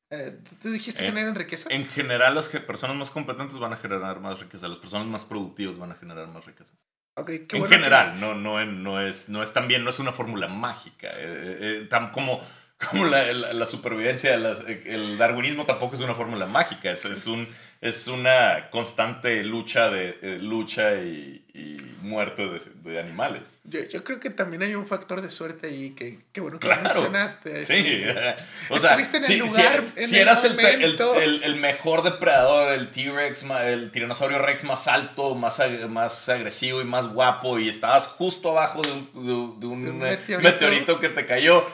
[0.10, 1.68] eh, ¿Tú dijiste que generan riqueza?
[1.70, 4.70] En general, las personas más competentes van a generar más riqueza.
[4.70, 6.76] Las personas más productivas van a generar más riqueza.
[7.16, 11.10] Okay, en general, no, no, no, es, no es también, no es una fórmula mágica.
[11.18, 12.42] Eh, eh, como
[12.78, 17.48] como la, la, supervivencia, el darwinismo tampoco es una fórmula mágica, es, es, un,
[17.82, 23.54] es una constante lucha, de, lucha y, y muerte de, de animales.
[23.64, 26.68] Yo, yo, creo que también hay un factor de suerte ahí que, que bueno, que
[26.68, 27.64] mencionaste.
[27.64, 28.04] Sí,
[28.70, 33.92] o sea, en el lugar, si, eras el, el, el, mejor depredador, el T-Rex, el
[33.92, 38.92] tiranosaurio Rex más alto, más, más agresivo y más guapo, y estabas justo abajo de
[38.92, 40.40] un, de, un, meteorito.
[40.42, 41.66] meteorito que te cayó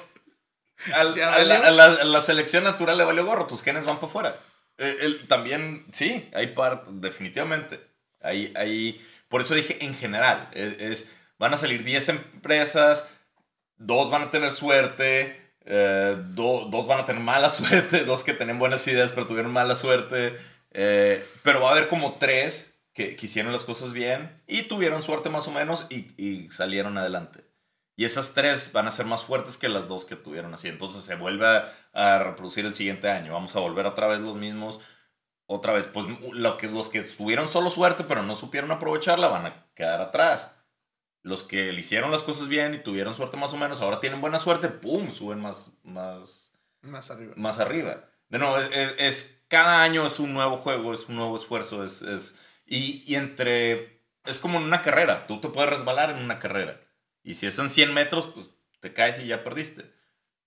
[0.91, 4.39] a, la, selección natural le valió gorro, tus genes van para afuera.
[4.77, 7.79] Eh, también, sí, hay parte, definitivamente.
[8.21, 13.15] Hay, hay, por eso dije en general, e, es, van a salir 10 empresas,
[13.77, 18.59] dos van a tener suerte, eh, dos van a tener mala suerte, dos que tienen
[18.59, 20.35] buenas ideas pero tuvieron mala suerte,
[20.71, 25.03] eh, pero va a haber como tres que, que, hicieron las cosas bien y tuvieron
[25.03, 27.43] suerte más o menos y, y salieron adelante.
[27.95, 30.67] Y esas tres van a ser más fuertes que las dos que tuvieron así.
[30.67, 33.33] Entonces se vuelve a, reproducir el siguiente año.
[33.33, 34.81] Vamos a volver otra vez los mismos.
[35.45, 39.45] Otra vez, pues lo que, los que tuvieron solo suerte pero no supieron aprovecharla van
[39.45, 40.65] a quedar atrás.
[41.21, 44.21] Los que le hicieron las cosas bien y tuvieron suerte más o menos, ahora tienen
[44.21, 45.11] buena suerte, ¡pum!
[45.11, 47.33] Suben más, más, más arriba.
[47.37, 48.09] Más arriba.
[48.29, 51.83] De nuevo, es, cada año es un nuevo juego, es un nuevo esfuerzo.
[51.83, 54.01] Es, es, y, y entre...
[54.25, 55.25] Es como en una carrera.
[55.25, 56.79] Tú te puedes resbalar en una carrera
[57.23, 59.92] y si es en 100 metros, pues te caes y ya perdiste.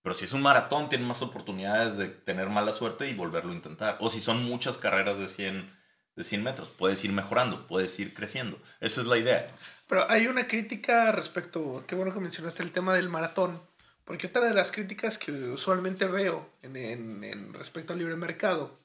[0.06, 3.56] Pero si es un maratón, tienes más oportunidades de tener mala suerte y volverlo a
[3.56, 3.96] intentar.
[3.98, 5.68] O si son muchas carreras de 100,
[6.14, 8.56] de 100 metros, puedes ir mejorando, puedes ir creciendo.
[8.78, 9.50] Esa es la idea.
[9.88, 13.60] Pero hay una crítica respecto, qué bueno que mencionaste el tema del maratón,
[14.04, 18.78] porque otra de las críticas que usualmente veo en, en, en respecto al libre mercado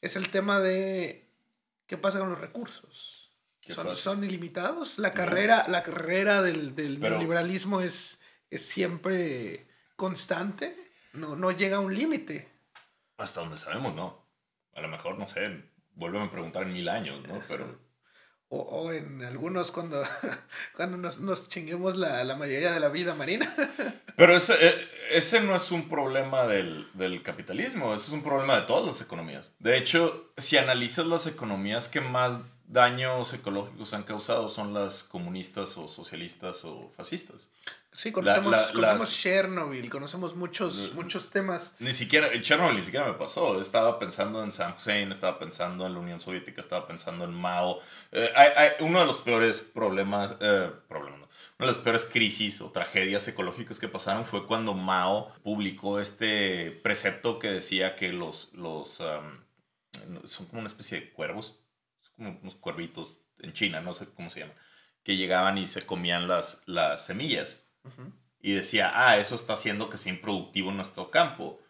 [0.00, 1.28] es el tema de
[1.86, 3.30] qué pasa con los recursos.
[3.68, 4.98] Son, son, ilimitados.
[4.98, 10.76] La carrera, la carrera del, del liberalismo es, es siempre constante.
[11.12, 12.48] No, no llega a un límite.
[13.18, 14.26] Hasta donde sabemos, no.
[14.74, 15.62] A lo mejor, no sé,
[15.94, 17.42] vuelven a preguntar en mil años, ¿no?
[17.46, 17.78] Pero...
[18.48, 20.02] O, o en algunos cuando,
[20.76, 23.50] cuando nos, nos chinguemos la, la, mayoría de la vida marina.
[24.16, 28.60] Pero ese, eh, ese no es un problema del, del, capitalismo, ese es un problema
[28.60, 29.54] de todas las economías.
[29.58, 32.40] De hecho, si analizas las economías que más
[32.72, 37.52] daños ecológicos han causado son las comunistas o socialistas o fascistas.
[37.94, 41.76] Sí, conocemos, Chernobyl, conocemos muchos, muchos temas.
[41.78, 43.60] Ni siquiera, Chernobyl ni siquiera me pasó.
[43.60, 47.80] Estaba pensando en San Hussein, estaba pensando en la Unión Soviética, estaba pensando en Mao.
[48.10, 51.20] Eh, hay, uno de los peores problemas, eh, problemas
[51.58, 56.70] una de las peores crisis o tragedias ecológicas que pasaron fue cuando Mao publicó este
[56.70, 59.02] precepto que decía que los, los
[60.24, 61.61] son como una especie de cuervos,
[62.16, 64.54] unos cuervitos en China, no sé cómo se llama,
[65.02, 67.68] que llegaban y se comían las, las semillas.
[68.40, 71.60] Y decía, ah, eso está haciendo que sea improductivo nuestro campo.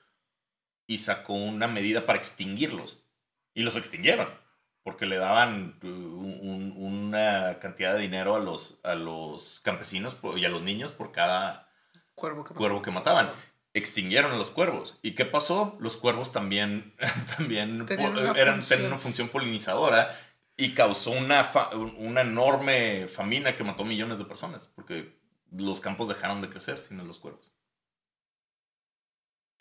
[0.87, 3.07] Y sacó una medida para extinguirlos.
[3.55, 4.29] Y los extinguieron
[4.83, 10.49] porque le daban uh, una cantidad de dinero a los, a los campesinos y a
[10.49, 11.69] los niños por cada
[12.15, 13.31] cuervo que, cuervo que mataban.
[13.75, 14.99] Extinguieron a los cuervos.
[15.03, 15.77] ¿Y qué pasó?
[15.81, 16.95] Los cuervos también,
[17.37, 18.85] también tenían, una eran, función.
[18.87, 20.19] una función polinizadora
[20.63, 21.51] y causó una,
[21.97, 25.19] una enorme famina que mató millones de personas porque
[25.51, 27.52] los campos dejaron de crecer sin los cuervos.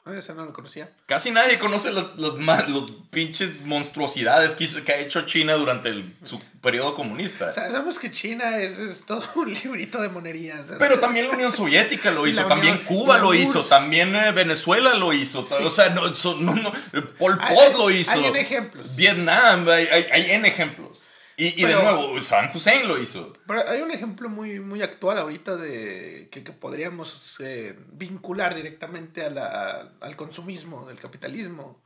[0.03, 0.89] Ah, esa no lo conocía.
[1.05, 6.15] Casi nadie conoce los, los, los pinches monstruosidades que, hizo, que, ha hecho China durante
[6.23, 7.53] su periodo comunista.
[7.53, 10.61] sabemos que China es, es, todo un librito de monerías.
[10.79, 15.13] Pero también la Unión Soviética lo hizo, también Cuba lo hizo, también eh, Venezuela lo
[15.13, 15.41] hizo.
[15.41, 16.73] O sea, no, no, no
[17.19, 18.13] Pol Pot lo hizo.
[18.13, 18.95] Hay en ejemplos.
[18.95, 21.05] Vietnam, hay, hay, hay en ejemplos.
[21.43, 23.33] Y, de nuevo, Saddam Hussein lo hizo.
[23.47, 29.29] Pero hay un ejemplo muy, muy actual ahorita de que, podríamos eh, vincular directamente a
[29.31, 31.83] la, al consumismo, del capitalismo,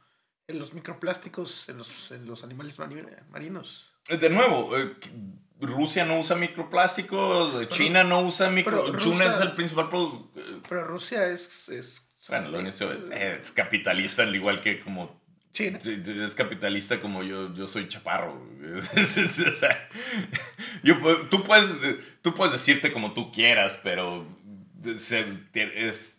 [0.48, 2.78] en los microplásticos, en los, en los animales
[3.32, 3.94] marinos.
[4.10, 4.94] De nuevo, eh,
[5.62, 10.38] Rusia no usa microplásticos, China no usa microplásticos, China es el principal producto.
[10.40, 11.70] Eh, pero Rusia es...
[11.70, 15.24] es bueno, es capitalista, al igual que como
[15.60, 18.42] es capitalista como yo, yo soy chaparro.
[21.30, 21.72] tú, puedes,
[22.22, 24.28] tú puedes decirte como tú quieras, pero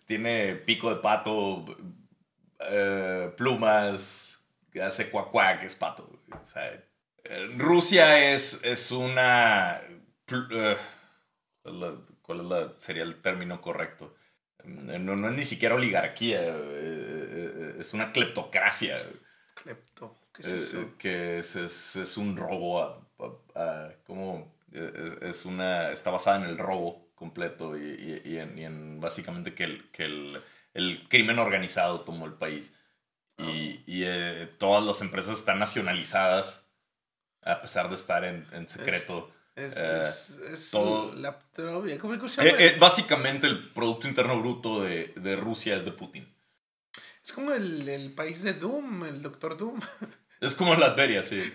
[0.07, 1.65] tiene pico de pato,
[2.61, 4.49] eh, plumas,
[4.83, 6.11] hace cuacuac, es pato.
[7.57, 9.81] Rusia es, es una...
[10.29, 10.77] Eh,
[12.23, 14.17] ¿Cuál sería el término correcto?
[14.65, 19.05] No, no, es ni siquiera oligarquía, eh, es una cleptocracia.
[20.33, 20.91] ¿Qué es eh, eso?
[20.99, 23.07] que es, es, un robo
[24.07, 29.91] como es, una está basada en el robo completo y, y, en, básicamente que, el,
[29.91, 30.43] que el,
[30.75, 32.77] el, crimen organizado tomó el país
[33.39, 33.45] ah.
[33.45, 36.71] y, y eh, todas las empresas están nacionalizadas
[37.43, 39.33] a pesar de estar en, en secreto.
[39.55, 41.39] Es, eh, todo, la,
[41.99, 42.79] ¿cómo se llama?
[42.79, 46.36] básicamente el Producto Interno Bruto de, de Rusia es de Putin.
[47.27, 49.81] Es como el, el país de Doom, el Doctor Doom.
[50.39, 51.51] Es como Latveria, sí.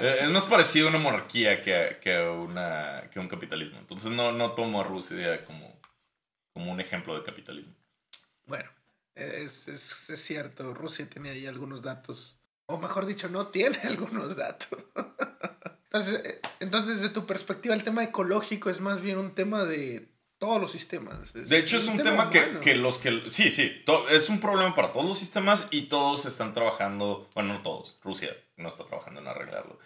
[0.00, 3.78] Eh, es más parecido a una monarquía que, que, una, que un capitalismo.
[3.78, 5.78] Entonces no, no tomo a Rusia como,
[6.54, 7.74] como un ejemplo de capitalismo.
[8.46, 8.70] Bueno,
[9.14, 12.40] es, es, es cierto, Rusia tiene ahí algunos datos.
[12.64, 14.82] O mejor dicho, no tiene algunos datos.
[15.84, 20.08] Entonces, eh, entonces, desde tu perspectiva, el tema ecológico es más bien un tema de
[20.38, 21.32] todos los sistemas.
[21.32, 23.30] de hecho, es un, tema, que, que, los que...
[23.30, 27.62] Sí, sí, es un problema para todos los sistemas y todos están trabajando, bueno, no
[27.62, 29.78] todos, Rusia no está trabajando en arreglarlo.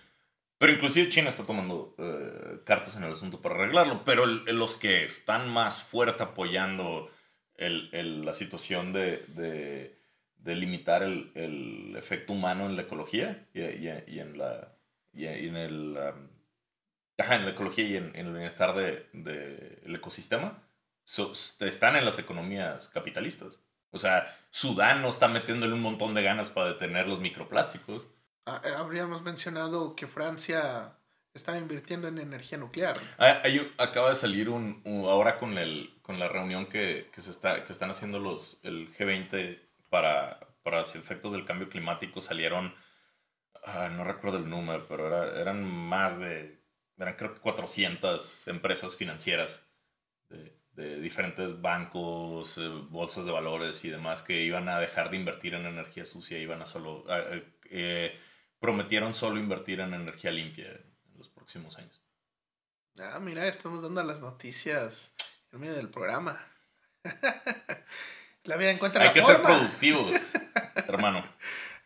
[0.58, 4.04] Pero inclusive China está tomando eh, cartas en el asunto para arreglarlo.
[4.04, 7.10] Pero los que están más fuerte apoyando
[7.54, 9.98] el, el, la situación de, de,
[10.36, 14.76] de limitar el, el, efecto humano en la ecología y, y, en, la,
[15.14, 15.96] y en el...
[15.96, 16.29] Um,
[17.28, 20.62] en la ecología y en, el bienestar del de, ecosistema
[21.60, 23.62] están en las economías capitalistas.
[23.90, 28.08] O sea, Sudán no está metiéndole un montón de ganas para detener los microplásticos.
[28.46, 30.96] Ah, eh, habríamos mencionado que Francia
[31.34, 32.96] estaba invirtiendo en energía nuclear.
[33.18, 33.42] Ah,
[33.78, 37.72] acaba de salir un, ahora con, el, con la reunión que, que, se está, que
[37.72, 42.20] están haciendo los, el G20 para, para los efectos del cambio climático.
[42.20, 42.74] Salieron,
[43.64, 46.59] ah, no recuerdo el número, pero era, eran más de
[47.00, 49.66] eran creo que 400 empresas financieras
[50.28, 55.16] de, de diferentes bancos, eh, bolsas de valores y demás que iban a dejar de
[55.16, 57.04] invertir en energía sucia, iban a solo,
[57.70, 58.18] eh,
[58.58, 62.00] prometieron solo invertir en energía limpia en los próximos años.
[62.98, 65.14] Ah, mira, estamos dando las noticias
[65.52, 66.44] en medio del programa.
[68.44, 69.38] la vida encuentra Hay la forma.
[69.38, 70.32] Hay que ser productivos,
[70.88, 71.24] hermano.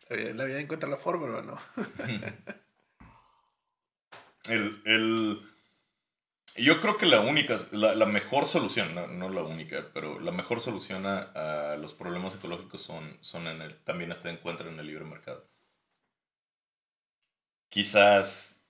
[0.09, 1.61] La vida, la vida encuentra la forma, hermano.
[4.49, 5.42] El, el,
[6.57, 10.32] yo creo que la única, la, la mejor solución, no, no, la única, pero la
[10.32, 14.78] mejor solución a, a, los problemas ecológicos son, son en el, también se encuentra en
[14.78, 15.49] el libre mercado.
[17.68, 18.64] Quizás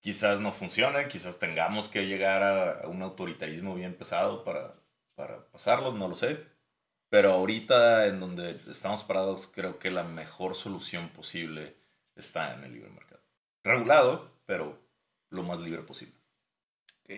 [0.00, 4.74] quizás no funcione, quizás tengamos que llegar a, un autoritarismo bien pesado para,
[5.14, 6.46] para pasarlos, no lo sé.
[7.10, 11.76] Pero ahorita en donde estamos parados, creo que la mejor solución posible
[12.16, 13.22] está en el libre mercado.
[13.64, 14.80] Regulado, pero
[15.28, 16.14] lo más libre posible.
[17.04, 17.10] Ok.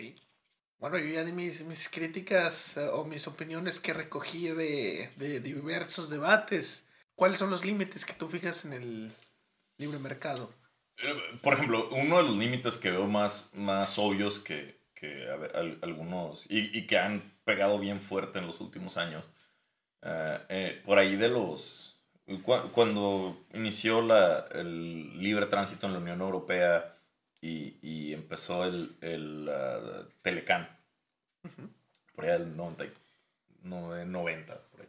[0.81, 5.39] Bueno, yo ya di mis, mis críticas eh, o mis opiniones que recogí de, de
[5.39, 6.89] diversos debates.
[7.15, 9.13] ¿Cuáles son los límites que tú fijas en el
[9.79, 10.53] libre mercado?
[11.03, 15.29] Eh, por ejemplo, uno de los límites que veo más, más obvios que, que
[15.83, 19.29] algunos y, y, que han pegado bien fuerte en los últimos años,
[20.03, 22.01] eh, por ahí de los...
[22.73, 26.90] cuando inició la, el libre tránsito en la Unión Europea,
[27.41, 30.69] y, y empezó el, el uh, Telecan.
[32.15, 32.85] Por ahí del 90,
[33.63, 34.89] no, 90 por ahí.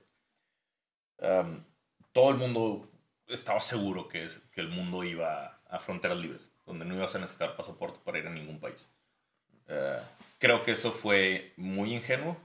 [2.12, 2.90] todo el mundo
[3.28, 7.20] estaba seguro que, es, que el mundo iba a fronteras libres, donde no ibas a
[7.20, 8.94] necesitar pasaporte para ir a ningún país.
[9.68, 10.04] Uh,
[10.38, 12.38] creo que eso fue muy ingenuo.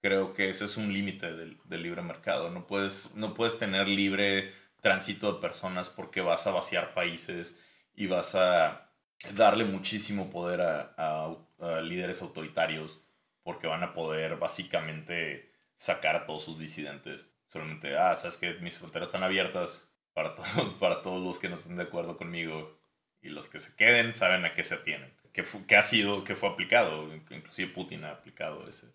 [0.00, 2.48] Creo que ese es un límite del, del, libre mercado.
[2.48, 7.62] No puedes, no puedes tener libre tránsito de personas porque vas a vaciar países
[7.94, 8.89] y vas a
[9.34, 11.36] darle muchísimo poder a,
[11.82, 13.06] líderes autoritarios
[13.42, 17.34] porque van a poder básicamente sacar a todos sus disidentes.
[17.46, 20.34] Solamente, ah, sabes que mis fronteras están abiertas para,
[20.80, 22.78] para todos los que no estén de acuerdo conmigo
[23.20, 25.12] y los que se queden saben a qué se atienen.
[25.32, 28.88] Que, que ha sido, que fue aplicado, inclusive Putin ha aplicado ese,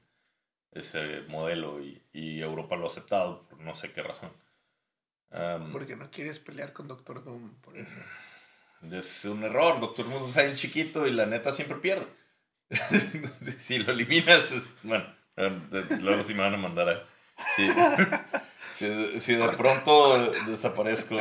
[0.72, 4.32] ese modelo y, y Europa lo ha aceptado por no sé qué razón.
[5.72, 7.94] porque no quieres pelear con Doctor Doom, por eso.
[8.92, 12.08] Es un error, Doctor Mundo es un chiquito y la neta siempre pierde.
[13.58, 15.06] si lo eliminas, es, bueno,
[16.02, 17.04] luego sí me van a mandar a...
[18.74, 21.18] Si, si, de pronto desaparezco,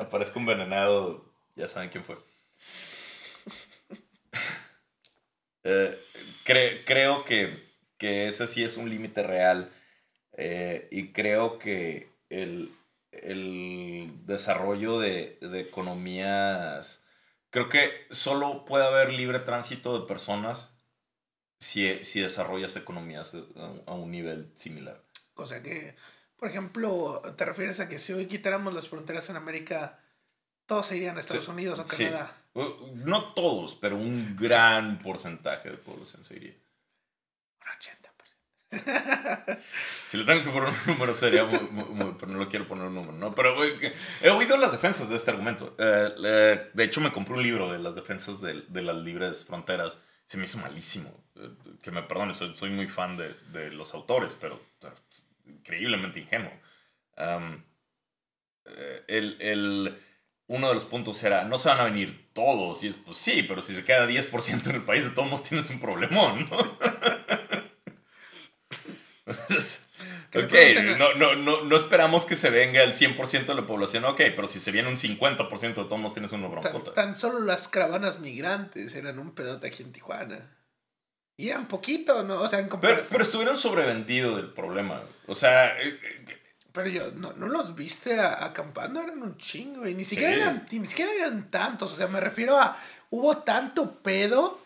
[0.00, 1.22] aparezco envenenado,
[1.54, 2.16] ya saben quién fue.
[5.64, 5.96] Eh,
[6.44, 9.70] creo que, que ese sí es un límite real
[10.32, 12.74] eh, y creo que el,
[13.12, 17.04] el desarrollo de, de, economías.
[17.50, 20.78] Creo que solo puede haber libre tránsito de personas
[21.60, 23.36] si, si desarrollas economías
[23.86, 25.04] a, un nivel similar.
[25.34, 25.94] O sea que,
[26.36, 30.00] por ejemplo, ¿te refieres a que si hoy quitáramos las fronteras en América,
[30.66, 32.36] todos se irían a Estados Unidos o Canadá?
[32.54, 36.54] Uh, no todos, pero un gran porcentaje de población se iría.
[37.60, 38.12] Un 80.
[40.12, 42.96] si le tengo que poner un número sería muy, pero no lo quiero poner un
[42.96, 43.34] número, ¿no?
[43.34, 45.74] Pero he oído las defensas de este argumento.
[45.78, 49.96] Eh, de hecho, me compré un libro de las defensas de, de, las libres fronteras.
[50.26, 51.08] Se me hizo malísimo.
[51.36, 51.48] Eh,
[51.82, 54.60] que me perdone, soy, muy fan de, de, los autores, pero
[55.46, 56.52] increíblemente ingenuo.
[58.66, 59.98] Eh, el, el,
[60.46, 62.84] uno de los puntos era, no se van a venir todos.
[62.84, 65.48] Y es, pues sí, pero si se queda 10% en el país, de todos modos
[65.48, 66.78] tienes un problemón, ¿no?
[70.34, 70.52] ok,
[70.98, 74.46] no, no, no, no, esperamos que se venga el 100% de la población, ok, pero
[74.46, 76.94] si se viene un 50% de todos tienes una broncota.
[76.94, 80.56] Tan, solo las caravanas migrantes eran un pedote aquí en Tijuana.
[81.36, 82.40] Y eran poquito, ¿no?
[82.40, 83.06] O sea, en comparación.
[83.10, 85.02] Pero, estuvieron sobrevendidos del problema.
[85.26, 85.78] O sea...
[85.80, 86.38] Eh, eh,
[86.72, 89.00] pero yo, ¿no, no los viste acampando?
[89.00, 91.92] Eran un chingo, y ni siquiera, eran, ni siquiera eran tantos.
[91.92, 92.76] O sea, me refiero a...
[93.10, 94.61] Hubo tanto pedo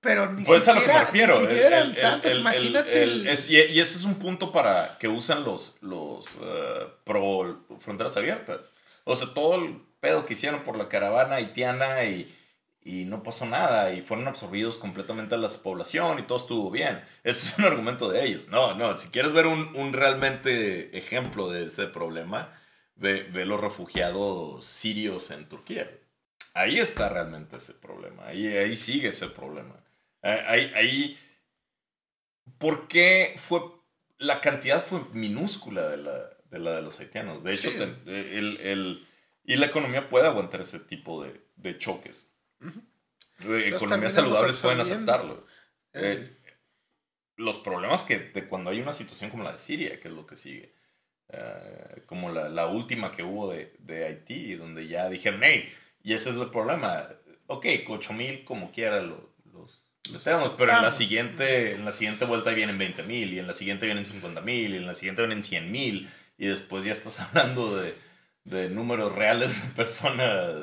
[0.00, 1.40] pero ni pues siquiera, a lo que me refiero.
[1.40, 3.04] Ni siquiera eran tantos, imagínate.
[3.04, 8.70] y, ese es un punto para que usan los, los uh, pro fronteras abiertas.
[9.04, 12.34] O sea, todo el pedo que hicieron por la caravana haitiana y,
[12.82, 17.02] y no pasó nada y fueron absorbidos completamente a la población y todo estuvo bien.
[17.22, 18.48] Ese es un argumento de ellos.
[18.48, 22.58] No, no, si quieres ver un, un realmente ejemplo de ese problema,
[22.94, 25.90] ve, ve los refugiados sirios en Turquía.
[26.54, 29.76] Ahí está realmente ese problema, ahí, ahí sigue ese problema.
[30.22, 31.18] Eh, ahí, ahí,
[32.58, 33.60] ¿por qué fue,
[34.18, 37.42] la cantidad fue minúscula de la de, la de los haitianos?
[37.42, 39.06] De hecho, el, el,
[39.44, 42.32] y la economía puede aguantar ese tipo de, de choques.
[43.42, 45.46] Economías saludables pueden aceptarlo.
[45.92, 46.36] Eh,
[47.36, 50.26] los problemas que de cuando hay una situación como la de Siria, que es lo
[50.26, 50.74] que sigue,
[51.28, 56.12] eh, como la, la, última que hubo de, de, Haití, donde ya dijeron, hey, y
[56.12, 57.08] ese es el problema,
[57.46, 59.29] ok, 8000 como quiera lo,
[60.56, 63.86] pero en la siguiente, en la siguiente vuelta vienen 20 mil, y en la siguiente
[63.86, 67.76] vienen 50 mil, y en la siguiente vienen 100 mil, y después ya estás hablando
[67.76, 67.94] de,
[68.44, 70.54] de números reales de personas,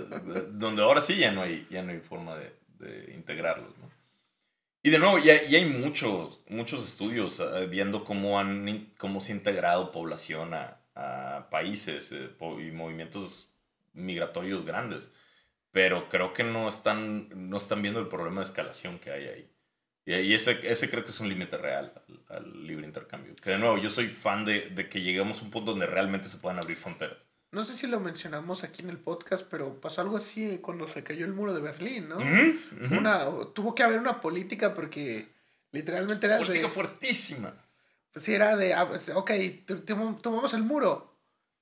[0.51, 3.77] donde ahora sí ya no hay, ya no hay forma de, de integrarlos.
[3.77, 3.87] ¿no?
[4.83, 9.35] Y de nuevo, ya, hay muchos, muchos estudios eh, viendo cómo, han, cómo se ha
[9.35, 13.53] integrado población a, a países eh, y movimientos
[13.93, 15.13] migratorios grandes.
[15.71, 19.51] Pero creo que no están, no están viendo el problema de escalación que hay ahí.
[20.05, 21.91] Y, ese, ese creo que es un límite real
[22.29, 23.35] al, libre intercambio.
[23.35, 26.29] Que de nuevo, yo soy fan de, de que lleguemos a un punto donde realmente
[26.29, 27.27] se puedan abrir fronteras.
[27.51, 31.03] No sé si lo mencionamos aquí en el podcast, pero pasó algo así cuando se
[31.03, 32.17] cayó el muro de Berlín, ¿no?
[32.91, 35.27] Una, tuvo que haber una política porque
[35.71, 36.37] literalmente era...
[36.37, 37.53] Política fuertísima.
[38.11, 39.31] Pues sí, era de, ah, pues, ok,
[39.85, 41.16] tomamos el muro,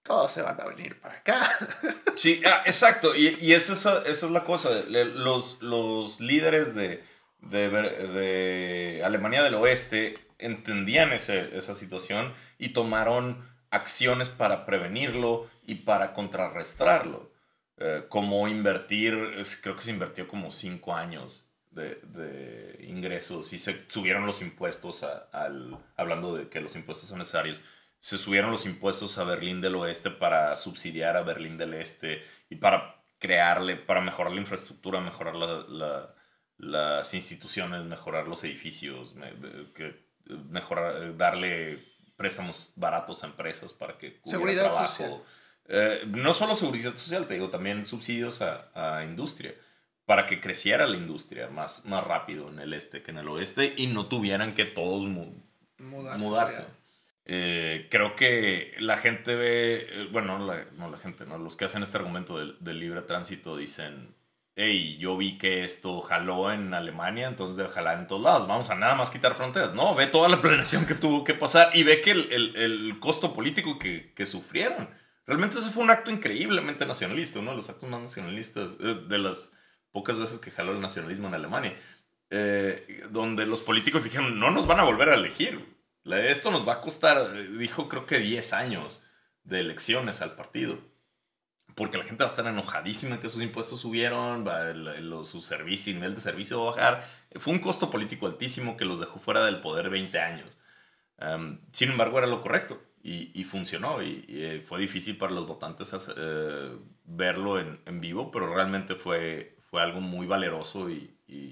[0.06, 1.52] todos se van a venir para acá.
[2.16, 7.04] Sí, ah, exacto, y, y esa, esa, es la cosa, los, los líderes de,
[7.42, 15.76] de, de, Alemania del Oeste entendían ese, esa situación y tomaron acciones para prevenirlo y
[15.76, 17.34] para contrarrestarlo.
[17.78, 19.14] Eh, como invertir,
[19.62, 25.04] creo que se invirtió como cinco años de, de ingresos y se subieron los impuestos
[25.04, 27.60] al, hablando de que los impuestos son necesarios,
[28.06, 32.56] se subieron los impuestos a Berlín del Oeste para subsidiar a Berlín del Este y
[32.58, 36.14] para crearle, para mejorar la infraestructura, mejorar la,
[36.60, 39.16] las instituciones, mejorar los edificios,
[40.52, 41.84] mejorar, darle
[42.16, 44.88] préstamos baratos a empresas para que seguridad trabajo.
[44.88, 45.24] Social.
[45.68, 49.56] Eh, no solo seguridad social, te digo, también subsidios a, a, industria,
[50.06, 53.74] para que creciera la industria más, más rápido en el este que en el oeste
[53.76, 55.08] y no tuvieran que todos
[55.80, 56.66] mudarse.
[57.26, 61.84] Eh, creo que la gente ve, eh, bueno, no la, gente, no, los que hacen
[61.84, 64.16] este argumento del, del libre tránsito dicen,
[64.56, 68.48] hey, yo vi que esto jaló en Alemania, entonces debe jalar en todos lados.
[68.48, 69.74] Vamos a nada más quitar fronteras.
[69.74, 73.00] No, ve toda la planeación que tuvo que pasar y ve que el, el, el
[73.00, 74.90] costo político que, que, sufrieron.
[75.26, 79.18] Realmente ese fue un acto increíblemente nacionalista, uno de los actos más nacionalistas, eh, de
[79.18, 79.52] las
[79.92, 81.76] pocas veces que jaló el nacionalismo en Alemania,
[82.30, 85.75] eh, donde los políticos dijeron, no nos van a volver a elegir.
[86.06, 89.04] Esto nos va a costar, dijo creo que 10 años
[89.44, 90.80] de elecciones al partido
[91.76, 94.74] porque la gente va a estar enojadísima que sus impuestos subieron, va,
[95.26, 97.08] su servicio, nivel de servicio va a bajar.
[97.36, 100.58] Fue un costo político altísimo que los dejó fuera del poder 20 años.
[101.74, 106.78] sin embargo, era lo correcto y, funcionó y, eh, fue difícil para los votantes eh,
[107.04, 111.12] verlo en, vivo, pero realmente fue, fue algo muy valeroso y,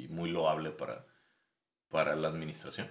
[0.09, 1.05] muy loable para,
[1.89, 2.87] para la administración.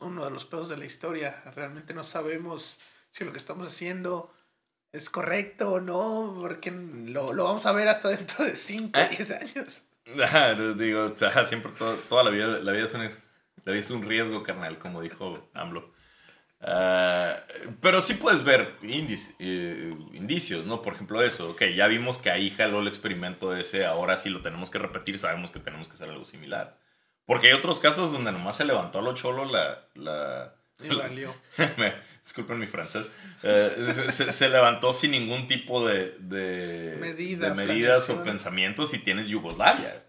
[0.00, 1.42] Uno de los pedos de la historia.
[1.54, 2.78] Realmente no sabemos
[3.10, 4.32] si lo que estamos haciendo
[4.92, 9.08] es correcto o no, porque lo, lo, vamos a ver hasta dentro de 5 o
[9.08, 9.82] 10 años.
[10.76, 11.72] digo, siempre
[12.08, 15.48] toda la vida, la vida, es un, la vida es un riesgo, carnal, como dijo
[15.54, 15.92] AMLO.
[16.60, 17.34] Uh,
[17.82, 20.80] pero sí puedes ver eh, indicios, ¿no?
[20.80, 24.40] Por ejemplo, eso, ok, ya vimos que ahí jaló el experimento ese, ahora sí lo
[24.40, 26.78] tenemos que repetir, sabemos que tenemos que hacer algo similar.
[27.26, 31.34] Porque hay otros casos donde nomás se levantó a lo cholo la, la, y valió.
[32.22, 33.10] Disculpen mi francés.
[33.42, 33.70] Eh,
[34.10, 36.96] se, levantó sin ningún tipo de, de,
[37.36, 40.03] de medidas o pensamientos y tienes Yugoslavia.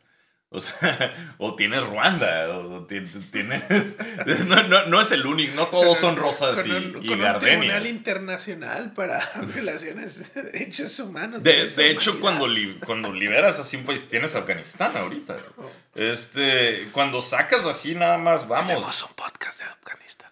[0.55, 3.61] O sea, o tienes Ruanda, o tienes...
[4.47, 7.85] No, no, no es el único, no todos son rosas y, y con un tribunal
[7.87, 9.19] internacional para
[9.53, 11.43] violaciones de derechos humanos.
[11.43, 12.47] De, de hecho, cuando,
[12.85, 15.35] cuando liberas así un país, tienes Afganistán ahorita.
[15.57, 15.69] Oh.
[15.95, 18.67] Este, cuando sacas así nada más, vamos.
[18.67, 20.31] Tenemos un podcast de Afganistán.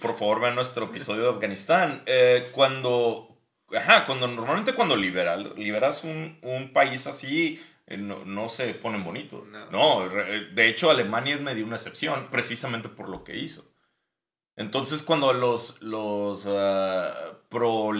[0.00, 2.02] Por favor, vean nuestro episodio de Afganistán.
[2.06, 3.36] Eh, cuando,
[3.76, 9.04] ajá, cuando normalmente cuando liberal, liberas un, un país así, eh, no, no, se ponen
[9.04, 9.44] bonitos.
[9.70, 10.06] No.
[10.06, 13.64] Eh, de hecho Alemania es medio una excepción, precisamente por lo que hizo.
[14.56, 17.90] Entonces cuando los, los uh, pro,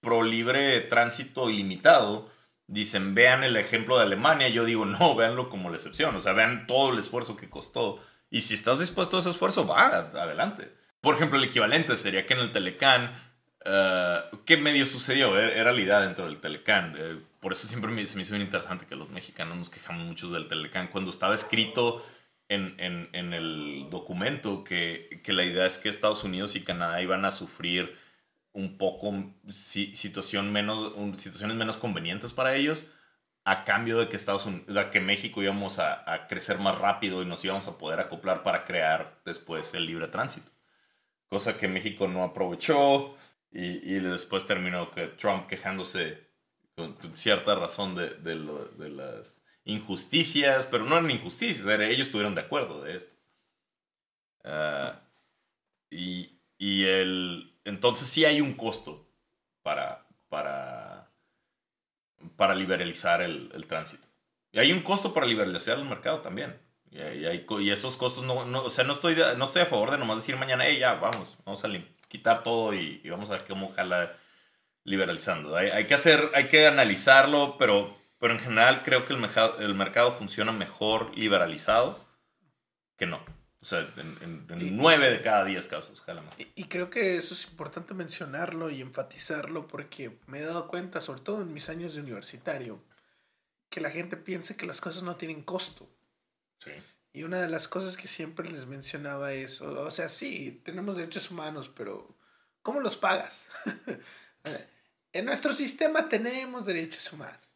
[0.00, 2.30] pro libre tránsito ilimitado
[2.66, 6.32] dicen, vean el ejemplo de Alemania, yo digo, no, véanlo como la excepción, o sea,
[6.32, 10.72] vean todo el esfuerzo que costó y si estás dispuesto a ese esfuerzo, va, adelante.
[11.00, 13.14] Por ejemplo, el equivalente sería que en el Telecán,
[13.64, 15.38] uh, ¿qué medio sucedió?
[15.38, 16.94] E-, era la idea dentro del Telecán.
[16.98, 20.04] Eh, por eso siempre me, se me hizo bien interesante que los mexicanos nos quejamos
[20.04, 20.88] mucho del Telecán.
[20.88, 22.04] Cuando estaba escrito
[22.48, 27.00] en, en, en el documento que, que, la idea es que Estados Unidos y Canadá
[27.00, 27.96] iban a sufrir
[28.52, 32.90] un poco situación menos, situaciones menos convenientes para ellos
[33.44, 37.26] a cambio de que Estados Unidos, que México íbamos a, a, crecer más rápido y
[37.26, 40.50] nos íbamos a poder acoplar para crear después el libre tránsito.
[41.28, 43.16] Cosa que México no aprovechó
[43.52, 46.26] y, y después terminó que Trump quejándose
[46.76, 48.36] con, cierta razón de, de,
[48.78, 53.16] de, las injusticias, pero no eran injusticias, ellos estuvieron de acuerdo de esto.
[54.44, 55.00] Ah,
[55.90, 59.08] y, y el, entonces sí hay un costo
[59.62, 61.06] para, para
[62.36, 64.06] para liberalizar el, el, tránsito.
[64.52, 66.58] Y hay un costo para liberalizar el mercado también.
[66.90, 69.90] Y, hay, y esos costos, no, no, o sea, no estoy, no estoy a favor
[69.90, 71.68] de nomás decir mañana, hey, ya, vamos, vamos a
[72.08, 74.16] quitar todo y, vamos a ver cómo jala
[74.86, 75.56] liberalizando.
[75.56, 79.58] Hay, hay, que hacer, hay que analizarlo, pero pero en general creo que el, mercado,
[79.58, 82.04] el mercado funciona mejor liberalizado
[82.96, 83.22] que no.
[83.60, 86.02] O sea, en, nueve de cada diez casos,
[86.38, 91.00] y, y, creo que eso es importante mencionarlo y enfatizarlo porque me he dado cuenta,
[91.00, 92.80] sobre todo en mis años de universitario,
[93.68, 95.88] que la gente piensa que las cosas no tienen costo.
[96.58, 96.70] Sí.
[97.12, 101.30] Y una de las cosas que siempre les mencionaba es, o, sea, sí, tenemos derechos
[101.30, 102.16] humanos, pero
[102.62, 103.48] ¿cómo los pagas?
[105.16, 107.46] en nuestro sistema tenemos derechos humanos.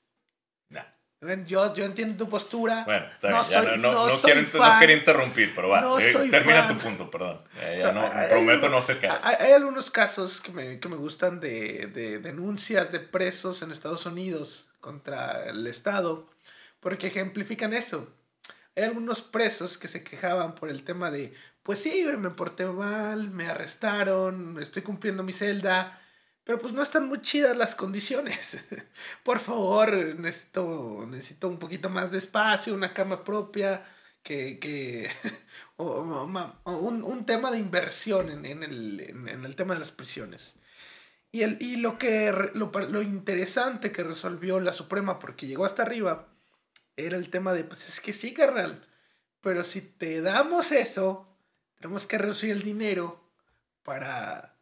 [1.45, 2.85] Yo, yo entiendo tu postura.
[2.87, 5.83] Bueno, no, soy, no, no, quiero, no, quiero, interrumpir, pero va.
[6.01, 7.43] Eh, termina tu punto, perdón.
[7.61, 11.39] ya no, prometo no sé qué Hay, hay, algunos casos que me, que me gustan
[11.39, 16.27] de, de, denuncias de presos en Estados Unidos contra el Estado,
[16.81, 18.11] porque ejemplifican eso.
[18.75, 23.29] Hay algunos presos que se quejaban por el tema de, pues sí, me porté mal,
[23.29, 26.01] me arrestaron, estoy cumpliendo mi celda,
[26.45, 28.65] pero pues no están muy chidas las condiciones.
[29.23, 33.85] Por favor, necesito, necesito un poquito más de espacio, una cama propia,
[34.23, 35.11] que, que
[35.77, 36.25] o,
[36.65, 40.57] un, un, tema de inversión en, en, el, en, el, tema de las prisiones.
[41.33, 45.83] Y, el, y lo, que, lo, lo, interesante que resolvió la Suprema, porque llegó hasta
[45.83, 46.29] arriba,
[46.97, 48.87] era el tema de, pues es que sí, carnal,
[49.41, 51.29] pero si te damos eso,
[51.79, 53.25] tenemos que reducir el dinero
[53.83, 54.60] para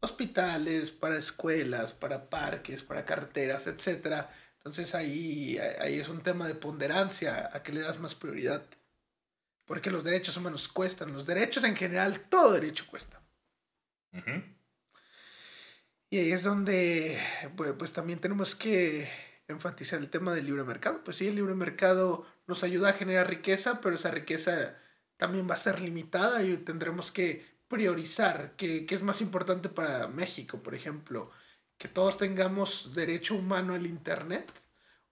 [0.00, 4.26] hospitales, para escuelas, para parques, para carreteras, etc.
[4.56, 8.64] Entonces ahí, ahí es un tema de ponderancia, a que le das más prioridad.
[9.64, 13.22] Porque los derechos humanos cuestan, los derechos en general, todo derecho cuesta.
[16.10, 17.20] Y ahí es donde
[17.56, 19.10] pues, pues, también tenemos que
[19.46, 21.02] enfatizar el tema del libre mercado.
[21.04, 24.76] Pues sí, el libre mercado nos ayuda a generar riqueza, pero esa riqueza
[25.18, 30.62] también va a ser limitada y tendremos que priorizar qué, es más importante para México,
[30.62, 31.30] por ejemplo,
[31.76, 34.50] que todos tengamos derecho humano al Internet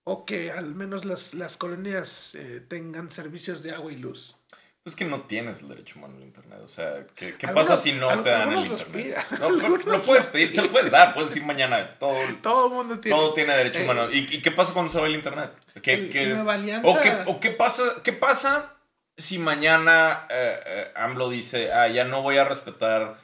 [0.05, 4.37] o que al menos las, las colonias eh, tengan servicios de agua y luz.
[4.85, 6.61] Es que no tienes el derecho humano al Internet.
[6.63, 9.17] O sea, ¿qué, pasa si no te dan el Internet?
[9.41, 11.13] No, no, puedes pedir, se lo puedes dar.
[11.13, 14.09] Puedes decir mañana, todo, todo mundo tiene, todo tiene derecho humano.
[14.09, 15.51] Eh, ¿Y, qué pasa cuando se va el Internet?
[15.83, 16.33] ¿Qué, qué,
[16.85, 18.76] o, qué, ¿O qué pasa, qué pasa
[19.17, 23.19] si mañana eh, eh, AMLO dice, ah, ya no voy a respetar...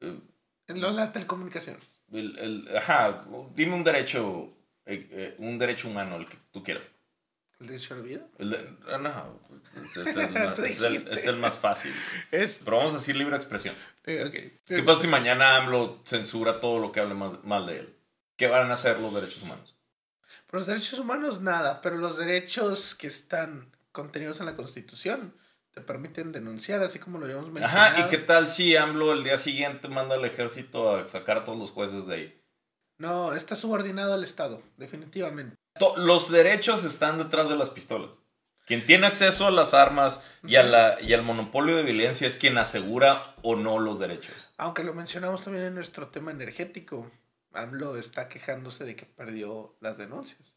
[0.00, 0.18] Eh,
[0.66, 1.76] la telecomunicación.
[2.12, 3.24] El, el, ajá,
[3.54, 4.52] dime un derecho,
[5.38, 6.90] un derecho humano, el que tú quieras.
[7.60, 8.26] ¿El derecho a la vida?
[8.90, 9.40] Ah, no,
[10.02, 11.92] es el, es, el, más fácil.
[12.30, 13.74] Pero vamos a decir libre expresión.
[14.04, 17.96] ¿Qué pasa si mañana AMLO censura todo lo que hable mal de él?
[18.36, 19.74] ¿Qué van a hacer los derechos humanos?
[20.50, 25.34] los derechos humanos nada, pero los derechos que están contenidos en la Constitución
[25.72, 27.96] te permiten denunciar, así como lo habíamos mencionado.
[27.96, 31.44] Ajá, ¿y qué tal si AMLO el día siguiente manda al ejército a sacar a
[31.44, 32.44] todos los jueces de ahí?
[32.98, 35.56] No, está subordinado al Estado, definitivamente.
[35.96, 38.22] Los derechos están detrás de las pistolas.
[38.66, 42.38] Quien tiene acceso a las armas y, a la, y al monopolio de violencia es
[42.38, 44.34] quien asegura o no los derechos.
[44.58, 47.10] Aunque lo mencionamos también en nuestro tema energético.
[47.52, 50.54] AMLO está quejándose de que perdió las denuncias.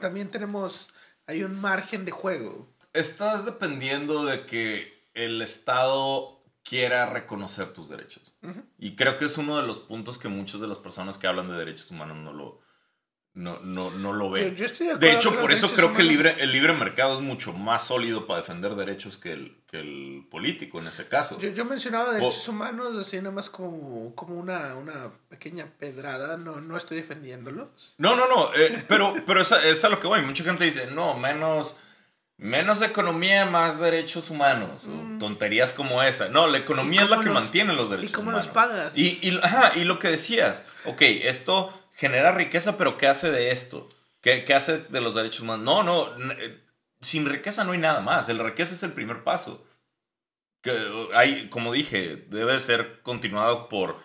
[0.00, 0.88] También tenemos
[1.30, 2.68] hay un margen de juego.
[2.92, 8.36] Estás dependiendo de que el Estado quiera reconocer tus derechos.
[8.78, 11.48] Y creo que es uno de los puntos que muchas de las personas que hablan
[11.48, 12.60] de derechos humanos no lo,
[13.32, 14.56] no, no, no lo ven.
[14.56, 18.26] de, hecho, por eso creo que el libre, el libre mercado es mucho más sólido
[18.26, 21.38] para defender derechos que el, que el político en ese caso.
[21.38, 26.60] Yo, yo mencionaba derechos humanos así nada más como, como una, una pequeña pedrada, no,
[26.60, 27.94] no estoy defendiéndolos.
[27.98, 30.22] No, no, no, eh, pero, pero es, a, es, a, lo que voy.
[30.22, 31.78] Mucha gente dice, no, menos,
[32.36, 34.88] menos economía, más derechos humanos.
[34.88, 35.20] Mm.
[35.20, 36.28] tonterías como esa.
[36.30, 38.46] No, la economía es la que mantiene los derechos humanos.
[38.46, 38.98] ¿Y cómo los pagas?
[38.98, 43.50] Y, y, ajá, y lo que decías, ok, esto genera riqueza, pero ¿qué hace de
[43.50, 43.86] esto?
[44.22, 45.64] ¿Qué, qué hace de los derechos humanos?
[45.64, 46.58] No, no, eh,
[47.02, 48.30] sin riqueza no hay nada más.
[48.30, 49.66] El riqueza es el primer paso.
[50.62, 50.72] Que
[51.14, 53.98] hay, como dije, debe ser continuado por,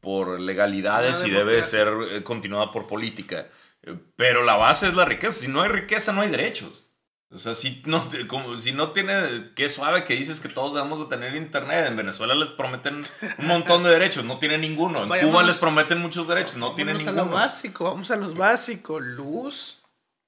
[0.00, 3.50] por legalidades y debe ser eh, continuado por política.
[3.82, 5.32] Eh, pero la base es la riqueza.
[5.32, 6.86] Si no hay riqueza, no hay derechos.
[7.30, 11.00] O sea, si no, como, si no tiene, qué suave que dices que todos debemos
[11.00, 11.86] de tener internet.
[11.88, 13.02] En Venezuela les prometen
[13.38, 15.02] un montón de derechos, no tienen ninguno.
[15.02, 17.16] En Cuba les prometen muchos derechos, no tienen ninguno.
[17.16, 19.02] Vamos a lo básico, vamos a los básicos.
[19.02, 19.82] Luz,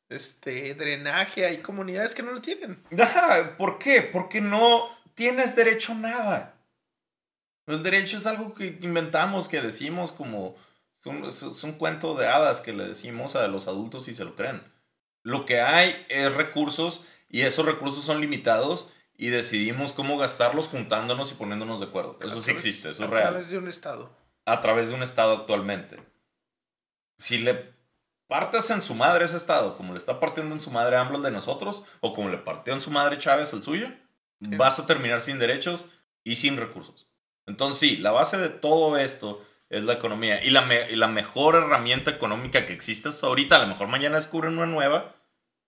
[0.08, 2.82] este, drenaje, hay comunidades que no lo tienen.
[3.56, 4.02] ¿por qué?
[4.02, 6.54] Porque no tienes derecho a nada.
[7.66, 10.56] El derecho es algo que inventamos, que decimos como...
[11.26, 14.62] es un cuento de hadas que le decimos a los adultos y se lo creen.
[15.26, 21.32] Lo que hay es recursos y esos recursos son limitados y decidimos cómo gastarlos juntándonos
[21.32, 22.16] y poniéndonos de acuerdo.
[22.20, 23.24] Eso sí existe, eso es real.
[23.24, 24.16] A través de un Estado.
[24.44, 26.00] A través de un Estado actualmente.
[27.18, 27.74] Si le
[28.28, 31.24] partas en su madre ese estado, como le está partiendo en su madre AMLO el
[31.24, 33.88] de nosotros, o como le partió en su madre Chávez el suyo,
[34.38, 35.86] vas a terminar sin derechos
[36.22, 37.08] y sin recursos.
[37.46, 40.42] Entonces sí, la base de todo esto es la economía.
[40.44, 44.56] Y la, y la mejor herramienta económica que existe ahorita, a lo mejor mañana descubren
[44.56, 45.14] una nueva.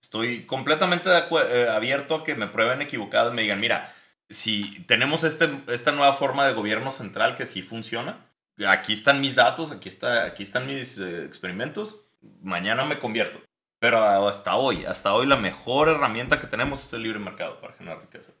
[0.01, 3.93] Estoy completamente eh, abierto a que me prueben equivocado y me digan, mira,
[4.29, 8.25] si tenemos este, esta nueva forma de gobierno central que sí funciona,
[8.67, 12.05] aquí están mis datos, aquí, está, aquí están mis eh, experimentos,
[12.41, 13.41] mañana me convierto.
[13.79, 17.73] Pero hasta hoy, hasta hoy la mejor herramienta que tenemos es el libre mercado para
[17.73, 18.33] generar riqueza.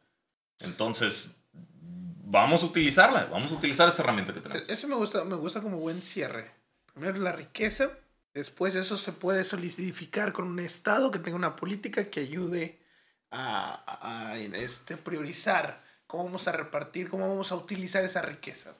[0.59, 1.38] Entonces,
[2.29, 4.63] vamos a utilizarla, vamos a utilizar esta herramienta que tenemos.
[4.67, 6.51] Eso me gusta, me gusta como buen cierre.
[6.93, 7.91] Primero la riqueza,
[8.33, 12.79] después eso se puede solidificar con un Estado que tenga una política que ayude
[13.31, 18.73] a, este, priorizar cómo vamos a repartir, cómo vamos a utilizar esa riqueza.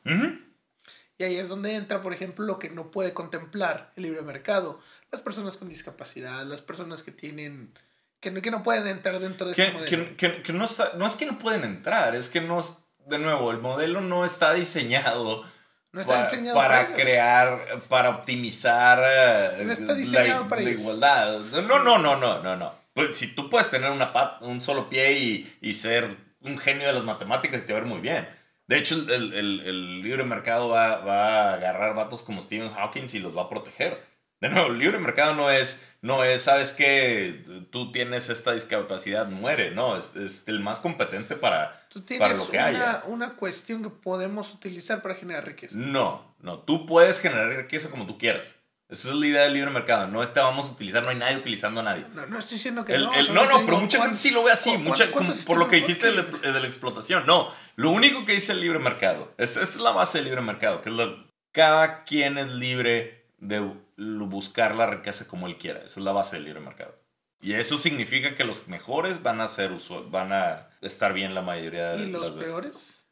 [1.18, 4.80] Y ahí es donde entra, por ejemplo, lo que no puede contemplar el libre mercado.
[5.12, 7.74] Las personas con discapacidad, las personas que tienen...
[8.22, 10.16] Que no, que no pueden entrar dentro de ese modelo.
[10.18, 12.62] Que, que, no, está, no es que no pueden entrar, es que no...
[13.10, 15.43] De nuevo, el modelo no está diseñado...
[15.91, 21.39] No está diseñado para, crear, para optimizar eh, no está diseñado la, para la igualdad.
[21.39, 22.76] No, no, no, no, no, no.
[22.93, 26.93] Pues, si tú puedes tener una un solo pie y, y ser un genio de
[26.93, 28.30] las matemáticas y te va a ver muy bien.
[28.68, 33.05] De hecho, el, el, el libre mercado va, va, a agarrar vatos como Stephen Hawking
[33.12, 33.99] y los va a proteger.
[34.42, 39.28] De nuevo, el libre mercado no es, no es, sabes que tú tienes esta discapacidad,
[39.28, 41.88] muere, no, es, es el más competente para,
[42.18, 43.04] para lo que una, haya.
[43.08, 45.76] una cuestión que podemos utilizar para generar riqueza.
[45.78, 48.56] No, no, tú puedes generar riqueza como tú quieras.
[48.90, 50.08] Esa es la idea del libre mercado.
[50.08, 52.06] No este vamos a utilizar, no hay nadie utilizando a nadie.
[52.16, 53.12] No, no estoy diciendo que no.
[53.34, 54.78] no, no, pero mucha gente sí lo ve así.
[54.78, 55.06] Mucha,
[55.46, 56.24] por lo que dijiste de,
[56.60, 57.28] la explotación.
[57.28, 60.82] No, lo único que dice el libre mercado, esa es la base del libre mercado,
[60.82, 63.60] que es lo, cada quien es libre de
[64.00, 65.80] buscar la riqueza como él quiera.
[65.80, 66.95] Esa es la base del libre mercado.
[67.41, 69.72] Y eso significa que los mejores van a ser
[70.10, 73.06] van a estar bien la mayoría de ¿Y los peores?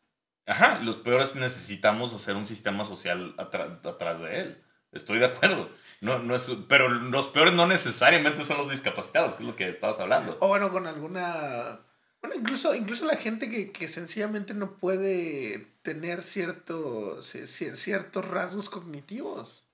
[0.45, 4.63] Ajá, los peores necesitamos hacer un sistema social atrás de él.
[4.91, 5.69] Estoy de acuerdo.
[5.99, 9.67] No, no es, pero los peores no necesariamente son los discapacitados, que es lo que
[9.67, 10.37] estabas hablando.
[10.39, 11.79] O bueno, con alguna...
[12.21, 19.66] Bueno, incluso, incluso la gente que, que sencillamente no puede tener cierto, ciertos rasgos cognitivos.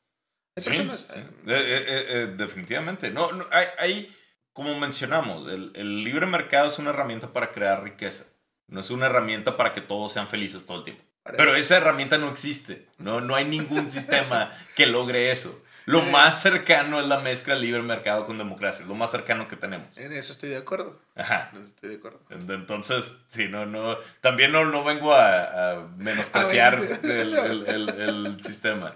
[0.58, 3.12] Sí, eh, eh, eh, definitivamente.
[3.12, 4.16] No, no hay, hay,
[4.54, 8.26] como mencionamos, el, el libre mercado es una herramienta para crear riqueza.
[8.68, 11.04] No es una herramienta para que todos sean felices todo el tiempo.
[11.38, 12.88] Pero esa herramienta no existe.
[12.97, 15.64] No, no hay ningún sistema que logre eso.
[15.86, 18.84] Lo más cercano es la mezcla libre mercado con democracia.
[18.84, 19.97] Es lo más cercano que tenemos.
[19.97, 21.01] En eso estoy de acuerdo.
[21.16, 21.51] Ajá.
[21.66, 22.22] Estoy de acuerdo.
[22.30, 23.97] Entonces, sí, no, no.
[24.22, 27.36] También no, no vengo a, menospreciar el,
[27.68, 28.95] el, el, sistema.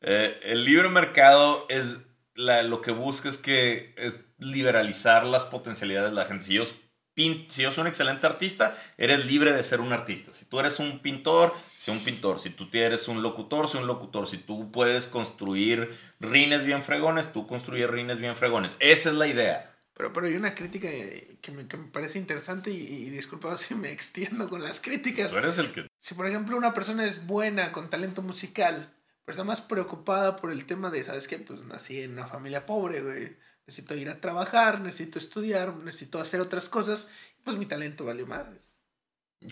[0.00, 6.10] Eh, el libre mercado es la, lo que busca es que es liberalizar las potencialidades
[6.10, 6.44] de la gente.
[6.44, 6.54] Si
[7.62, 10.32] yo soy un excelente artista, eres libre de ser un artista.
[10.32, 12.38] Si tú eres un pintor, sé un pintor.
[12.38, 14.28] Si tú eres un locutor, sé un locutor.
[14.28, 18.76] Si tú puedes construir rines bien fregones, tú construyes rines bien fregones.
[18.78, 19.74] Esa es la idea.
[19.94, 23.74] Pero, pero hay una crítica que me, que me parece interesante y, y, disculpa si
[23.74, 25.30] me extiendo con las críticas.
[25.30, 25.88] Tú eres el que...
[25.98, 28.94] Si por ejemplo una persona es buena con talento musical,
[29.30, 31.38] está más preocupada por el tema de, ¿sabes qué?
[31.38, 33.36] Pues nací en una familia pobre, güey
[33.68, 37.10] necesito ir a trabajar, necesito estudiar, necesito hacer otras cosas,
[37.44, 38.74] pues mi talento vale madres.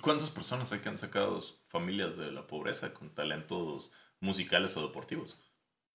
[0.00, 5.38] ¿Cuántas personas hay que han sacado familias de la pobreza con talentos musicales o deportivos?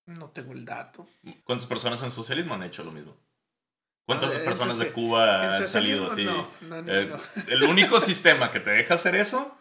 [0.06, 1.08] No tengo el dato.
[1.42, 3.16] ¿Cuántas personas en socialismo han hecho lo mismo?
[4.06, 6.24] ¿Cuántas ah, personas de Cuba han salido así?
[6.86, 7.12] Eh,
[7.48, 9.58] el único sistema que te deja hacer eso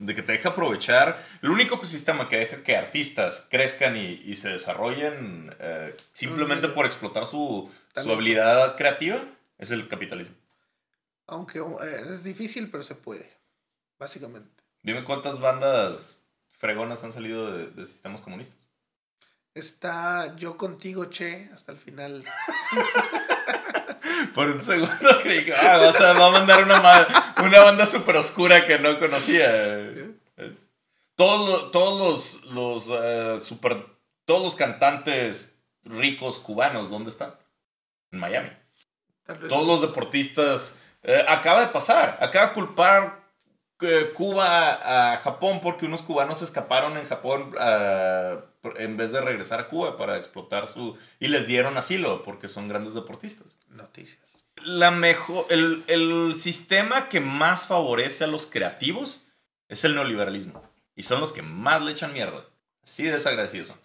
[0.00, 1.24] de que te deja aprovechar.
[1.42, 7.26] El único sistema que deja que artistas crezcan y, se desarrollen eh, simplemente por explotar
[7.26, 9.22] su, su, habilidad creativa
[9.58, 10.34] es el capitalismo.
[11.26, 13.30] Aunque eh, es difícil, pero se puede,
[13.98, 14.50] básicamente.
[14.82, 18.70] Dime cuántas bandas fregonas han salido de, sistemas comunistas.
[19.52, 22.24] Está yo contigo, Che, hasta el final.
[24.34, 27.06] Por un segundo creí que ah, va a mandar una,
[27.42, 29.92] una banda súper oscura que no conocía.
[31.16, 33.84] Todos, todos los, los eh, super,
[34.24, 37.34] todos los cantantes ricos cubanos, ¿dónde están?
[38.10, 38.50] En Miami.
[39.48, 40.80] Todos los deportistas.
[41.02, 42.18] Eh, acaba de pasar.
[42.20, 43.20] Acaba de culpar
[43.82, 47.54] eh, Cuba a Japón porque unos cubanos escaparon en Japón
[48.76, 50.96] en vez de regresar a Cuba para explotar su...
[51.18, 53.58] Y les dieron asilo porque son grandes deportistas.
[53.68, 54.29] Noticias.
[54.64, 59.26] La mejor, el, el sistema que más favorece a los creativos
[59.68, 60.62] es el neoliberalismo.
[60.94, 62.44] Y son los que más le echan mierda.
[62.82, 63.80] Así desagradecidos son.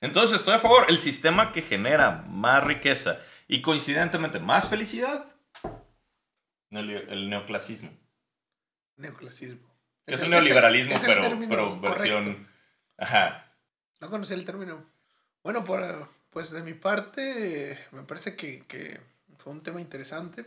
[0.00, 0.86] Entonces estoy a favor.
[0.88, 5.26] El sistema que genera más riqueza y coincidentemente más felicidad,
[6.70, 7.90] el neoclasismo.
[8.96, 9.68] Neoclasismo.
[10.06, 12.48] Es, el neoliberalismo, pero, pero versión...
[12.96, 13.52] Ajá.
[14.00, 14.84] No conocía el término.
[15.42, 19.00] Bueno, por, pues de mi parte, me parece que, que
[19.38, 20.46] fue un tema interesante.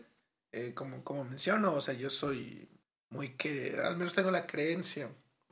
[0.52, 2.70] Eh, como, como menciono, o sea, yo soy
[3.10, 5.10] muy que, al menos tengo la creencia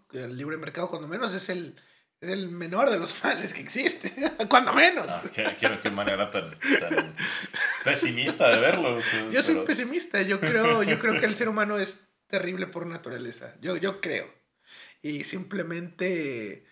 [0.10, 1.76] que el libre mercado, cuando menos, es el,
[2.20, 4.12] es el menor de los males que existe,
[4.50, 5.08] cuando menos.
[5.08, 6.52] Ah, qué, qué, manera tan,
[7.84, 8.98] pesimista de verlo.
[9.32, 13.56] Yo soy pesimista, yo creo, yo creo que el ser humano es terrible por naturaleza,
[13.62, 14.28] yo, yo creo.
[15.02, 16.66] Y simplemente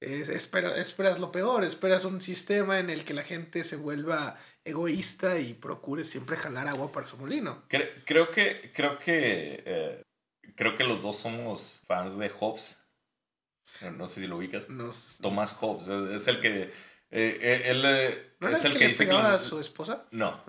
[0.00, 5.54] esperas lo peor, esperas un sistema en el que la gente se vuelva egoísta y
[5.54, 7.64] procure siempre jalar agua para su molino.
[7.68, 10.02] Creo, que, creo que, eh,
[10.54, 12.78] creo que los dos somos fans de Hobbes.
[13.96, 14.68] No, sé si lo ubicas.
[15.20, 16.70] Tomás Hobbes es, el que eh,
[17.10, 20.04] eh, él es el, que, dice que a su esposa.
[20.10, 20.44] No,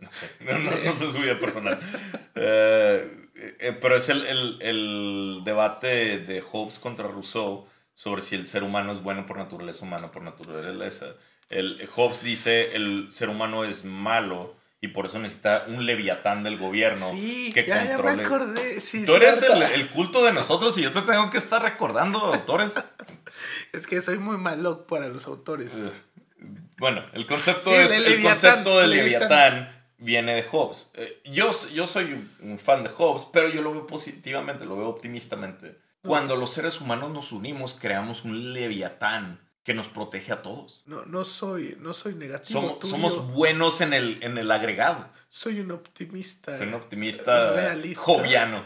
[0.00, 1.78] no sé, no, no, sé su vida personal.
[2.34, 8.92] pero es el, el, el debate de Hobbes contra Rousseau sobre si el ser humano
[8.92, 11.14] es bueno por naturaleza o malo por naturaleza.
[11.50, 16.56] El, Hobbes dice el ser humano es malo y por eso necesita un leviatán del
[16.56, 18.22] gobierno que controle.
[19.04, 22.74] Tú eres el, culto de nosotros y yo te tengo que estar recordando autores.
[23.72, 25.74] es que soy muy malo para los autores.
[25.74, 25.92] Eh,
[26.78, 30.92] bueno, el concepto es el, concepto de leviatán, viene de Hobbes.
[30.94, 34.88] Eh, yo, yo soy un fan de Hobbes, pero yo lo veo positivamente, lo veo
[34.88, 35.78] optimistamente.
[36.02, 40.82] Cuando los seres humanos nos unimos, creamos un leviatán que nos protege a todos.
[40.84, 42.60] No, no soy, no soy negativo.
[42.60, 45.08] Somos, somos buenos en el, en el agregado.
[45.28, 46.58] Soy un optimista.
[46.58, 48.00] Soy un optimista realista.
[48.00, 48.64] joviano.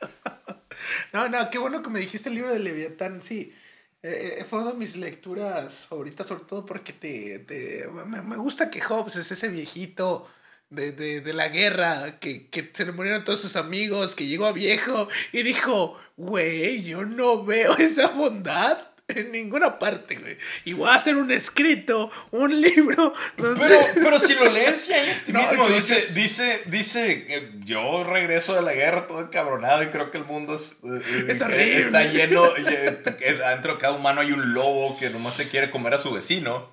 [1.14, 3.22] no, no, qué bueno que me dijiste el libro de Leviatán.
[3.22, 3.54] Sí,
[4.02, 8.68] eh, eh, fue una de mis lecturas favoritas, sobre todo porque te, me, me, gusta
[8.68, 10.28] que Hobbes es ese viejito
[10.68, 14.44] de, de, de, la guerra, que, que se le murieron todos sus amigos, que llegó
[14.44, 20.36] a viejo y dijo, güey, yo no veo esa bondad en ninguna parte, güey.
[20.64, 23.12] Y voy a hacer un escrito, un libro.
[23.36, 23.56] Pero,
[23.94, 24.92] pero si lo lees y
[25.32, 30.24] optimismo, dice, dice, dice, yo regreso de la guerra todo encabronado y creo que el
[30.24, 35.36] mundo es, eh, eh, está lleno, dentro de cada humano hay un lobo que nomás
[35.36, 36.70] se quiere comer a su vecino.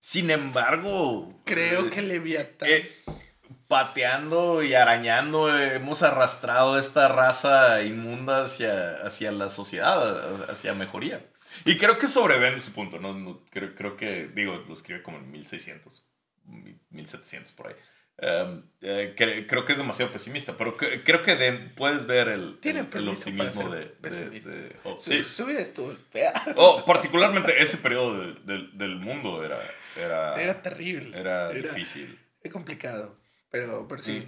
[0.00, 1.42] Sin embargo...
[1.46, 2.68] Creo eh, que Leviatán...
[2.68, 2.90] Eh,
[3.68, 11.24] pateando y arañando hemos arrastrado esta raza inmunda hacia, hacia la sociedad, hacia mejoría.
[11.64, 13.44] Y creo que sobrevende su punto, ¿no?
[13.50, 16.10] creo, creo, que, digo, lo escribe como en 1600,
[16.90, 17.74] 1700 por ahí.
[18.16, 19.14] Em, eh,
[19.48, 24.76] creo que es demasiado pesimista, pero creo que puedes ver el, el, optimismo de, de,
[24.98, 25.24] sí.
[25.24, 26.32] su, vida estuvo fea.
[26.56, 29.58] Oh, particularmente ese periodo del mundo era
[29.96, 31.18] era, terrible.
[31.18, 32.18] Era, difícil.
[32.42, 33.18] Era complicado,
[33.50, 34.26] pero, sí.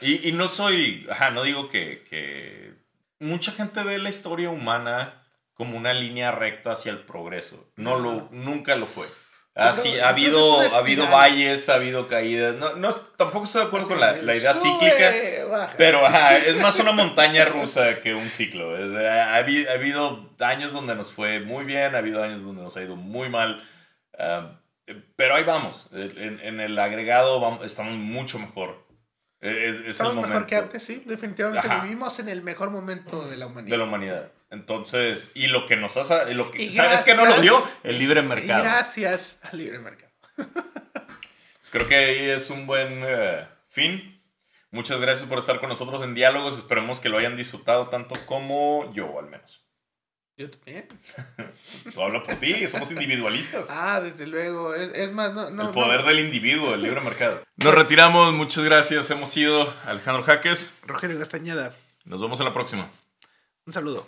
[0.00, 2.74] Y, y, no soy, ajá, no digo que, que,
[3.18, 5.25] Mucha gente ve la historia humana
[5.56, 7.70] como una línea recta hacia el progreso.
[7.76, 9.06] No lo, nunca lo fue.
[9.54, 12.56] Así, ha habido, ha habido valles, ha habido caídas.
[12.56, 15.14] No, no, tampoco estoy de acuerdo con la, la idea cíclica.
[15.78, 18.76] Pero ajá, es más una montaña rusa que un ciclo.
[18.76, 22.82] ha, ha, habido años donde nos fue muy bien, ha habido años donde nos ha
[22.82, 23.62] ido muy mal
[25.16, 25.90] pero ahí vamos.
[25.92, 28.84] En, el agregado estamos mucho mejor.
[29.40, 31.02] E, estamos mejor que antes, sí.
[31.04, 33.70] Definitivamente vivimos en el mejor momento de la humanidad.
[33.70, 34.32] De la humanidad.
[34.50, 36.34] Entonces, y lo que nos hace.
[36.34, 37.62] Lo que, ¿Sabes que no lo dio?
[37.82, 38.62] El libre mercado.
[38.62, 40.12] Gracias al libre mercado.
[41.66, 44.22] Pues creo que ahí es un buen eh, fin.
[44.70, 46.56] Muchas gracias por estar con nosotros en Diálogos.
[46.56, 49.66] Esperemos que lo hayan disfrutado tanto como yo, al menos.
[50.36, 50.86] Yo también.
[51.92, 53.68] Tú hablas por ti, somos individualistas.
[53.70, 54.74] Ah, desde luego.
[54.74, 57.42] Es, más, no, no El poder del individuo, el libre mercado.
[57.56, 59.10] Nos pues- retiramos, muchas gracias.
[59.10, 60.72] Hemos sido Alejandro Jaques.
[60.84, 61.74] Rogelio Castañeda.
[62.04, 62.88] Nos vemos en la próxima.
[63.64, 64.04] Un saludo.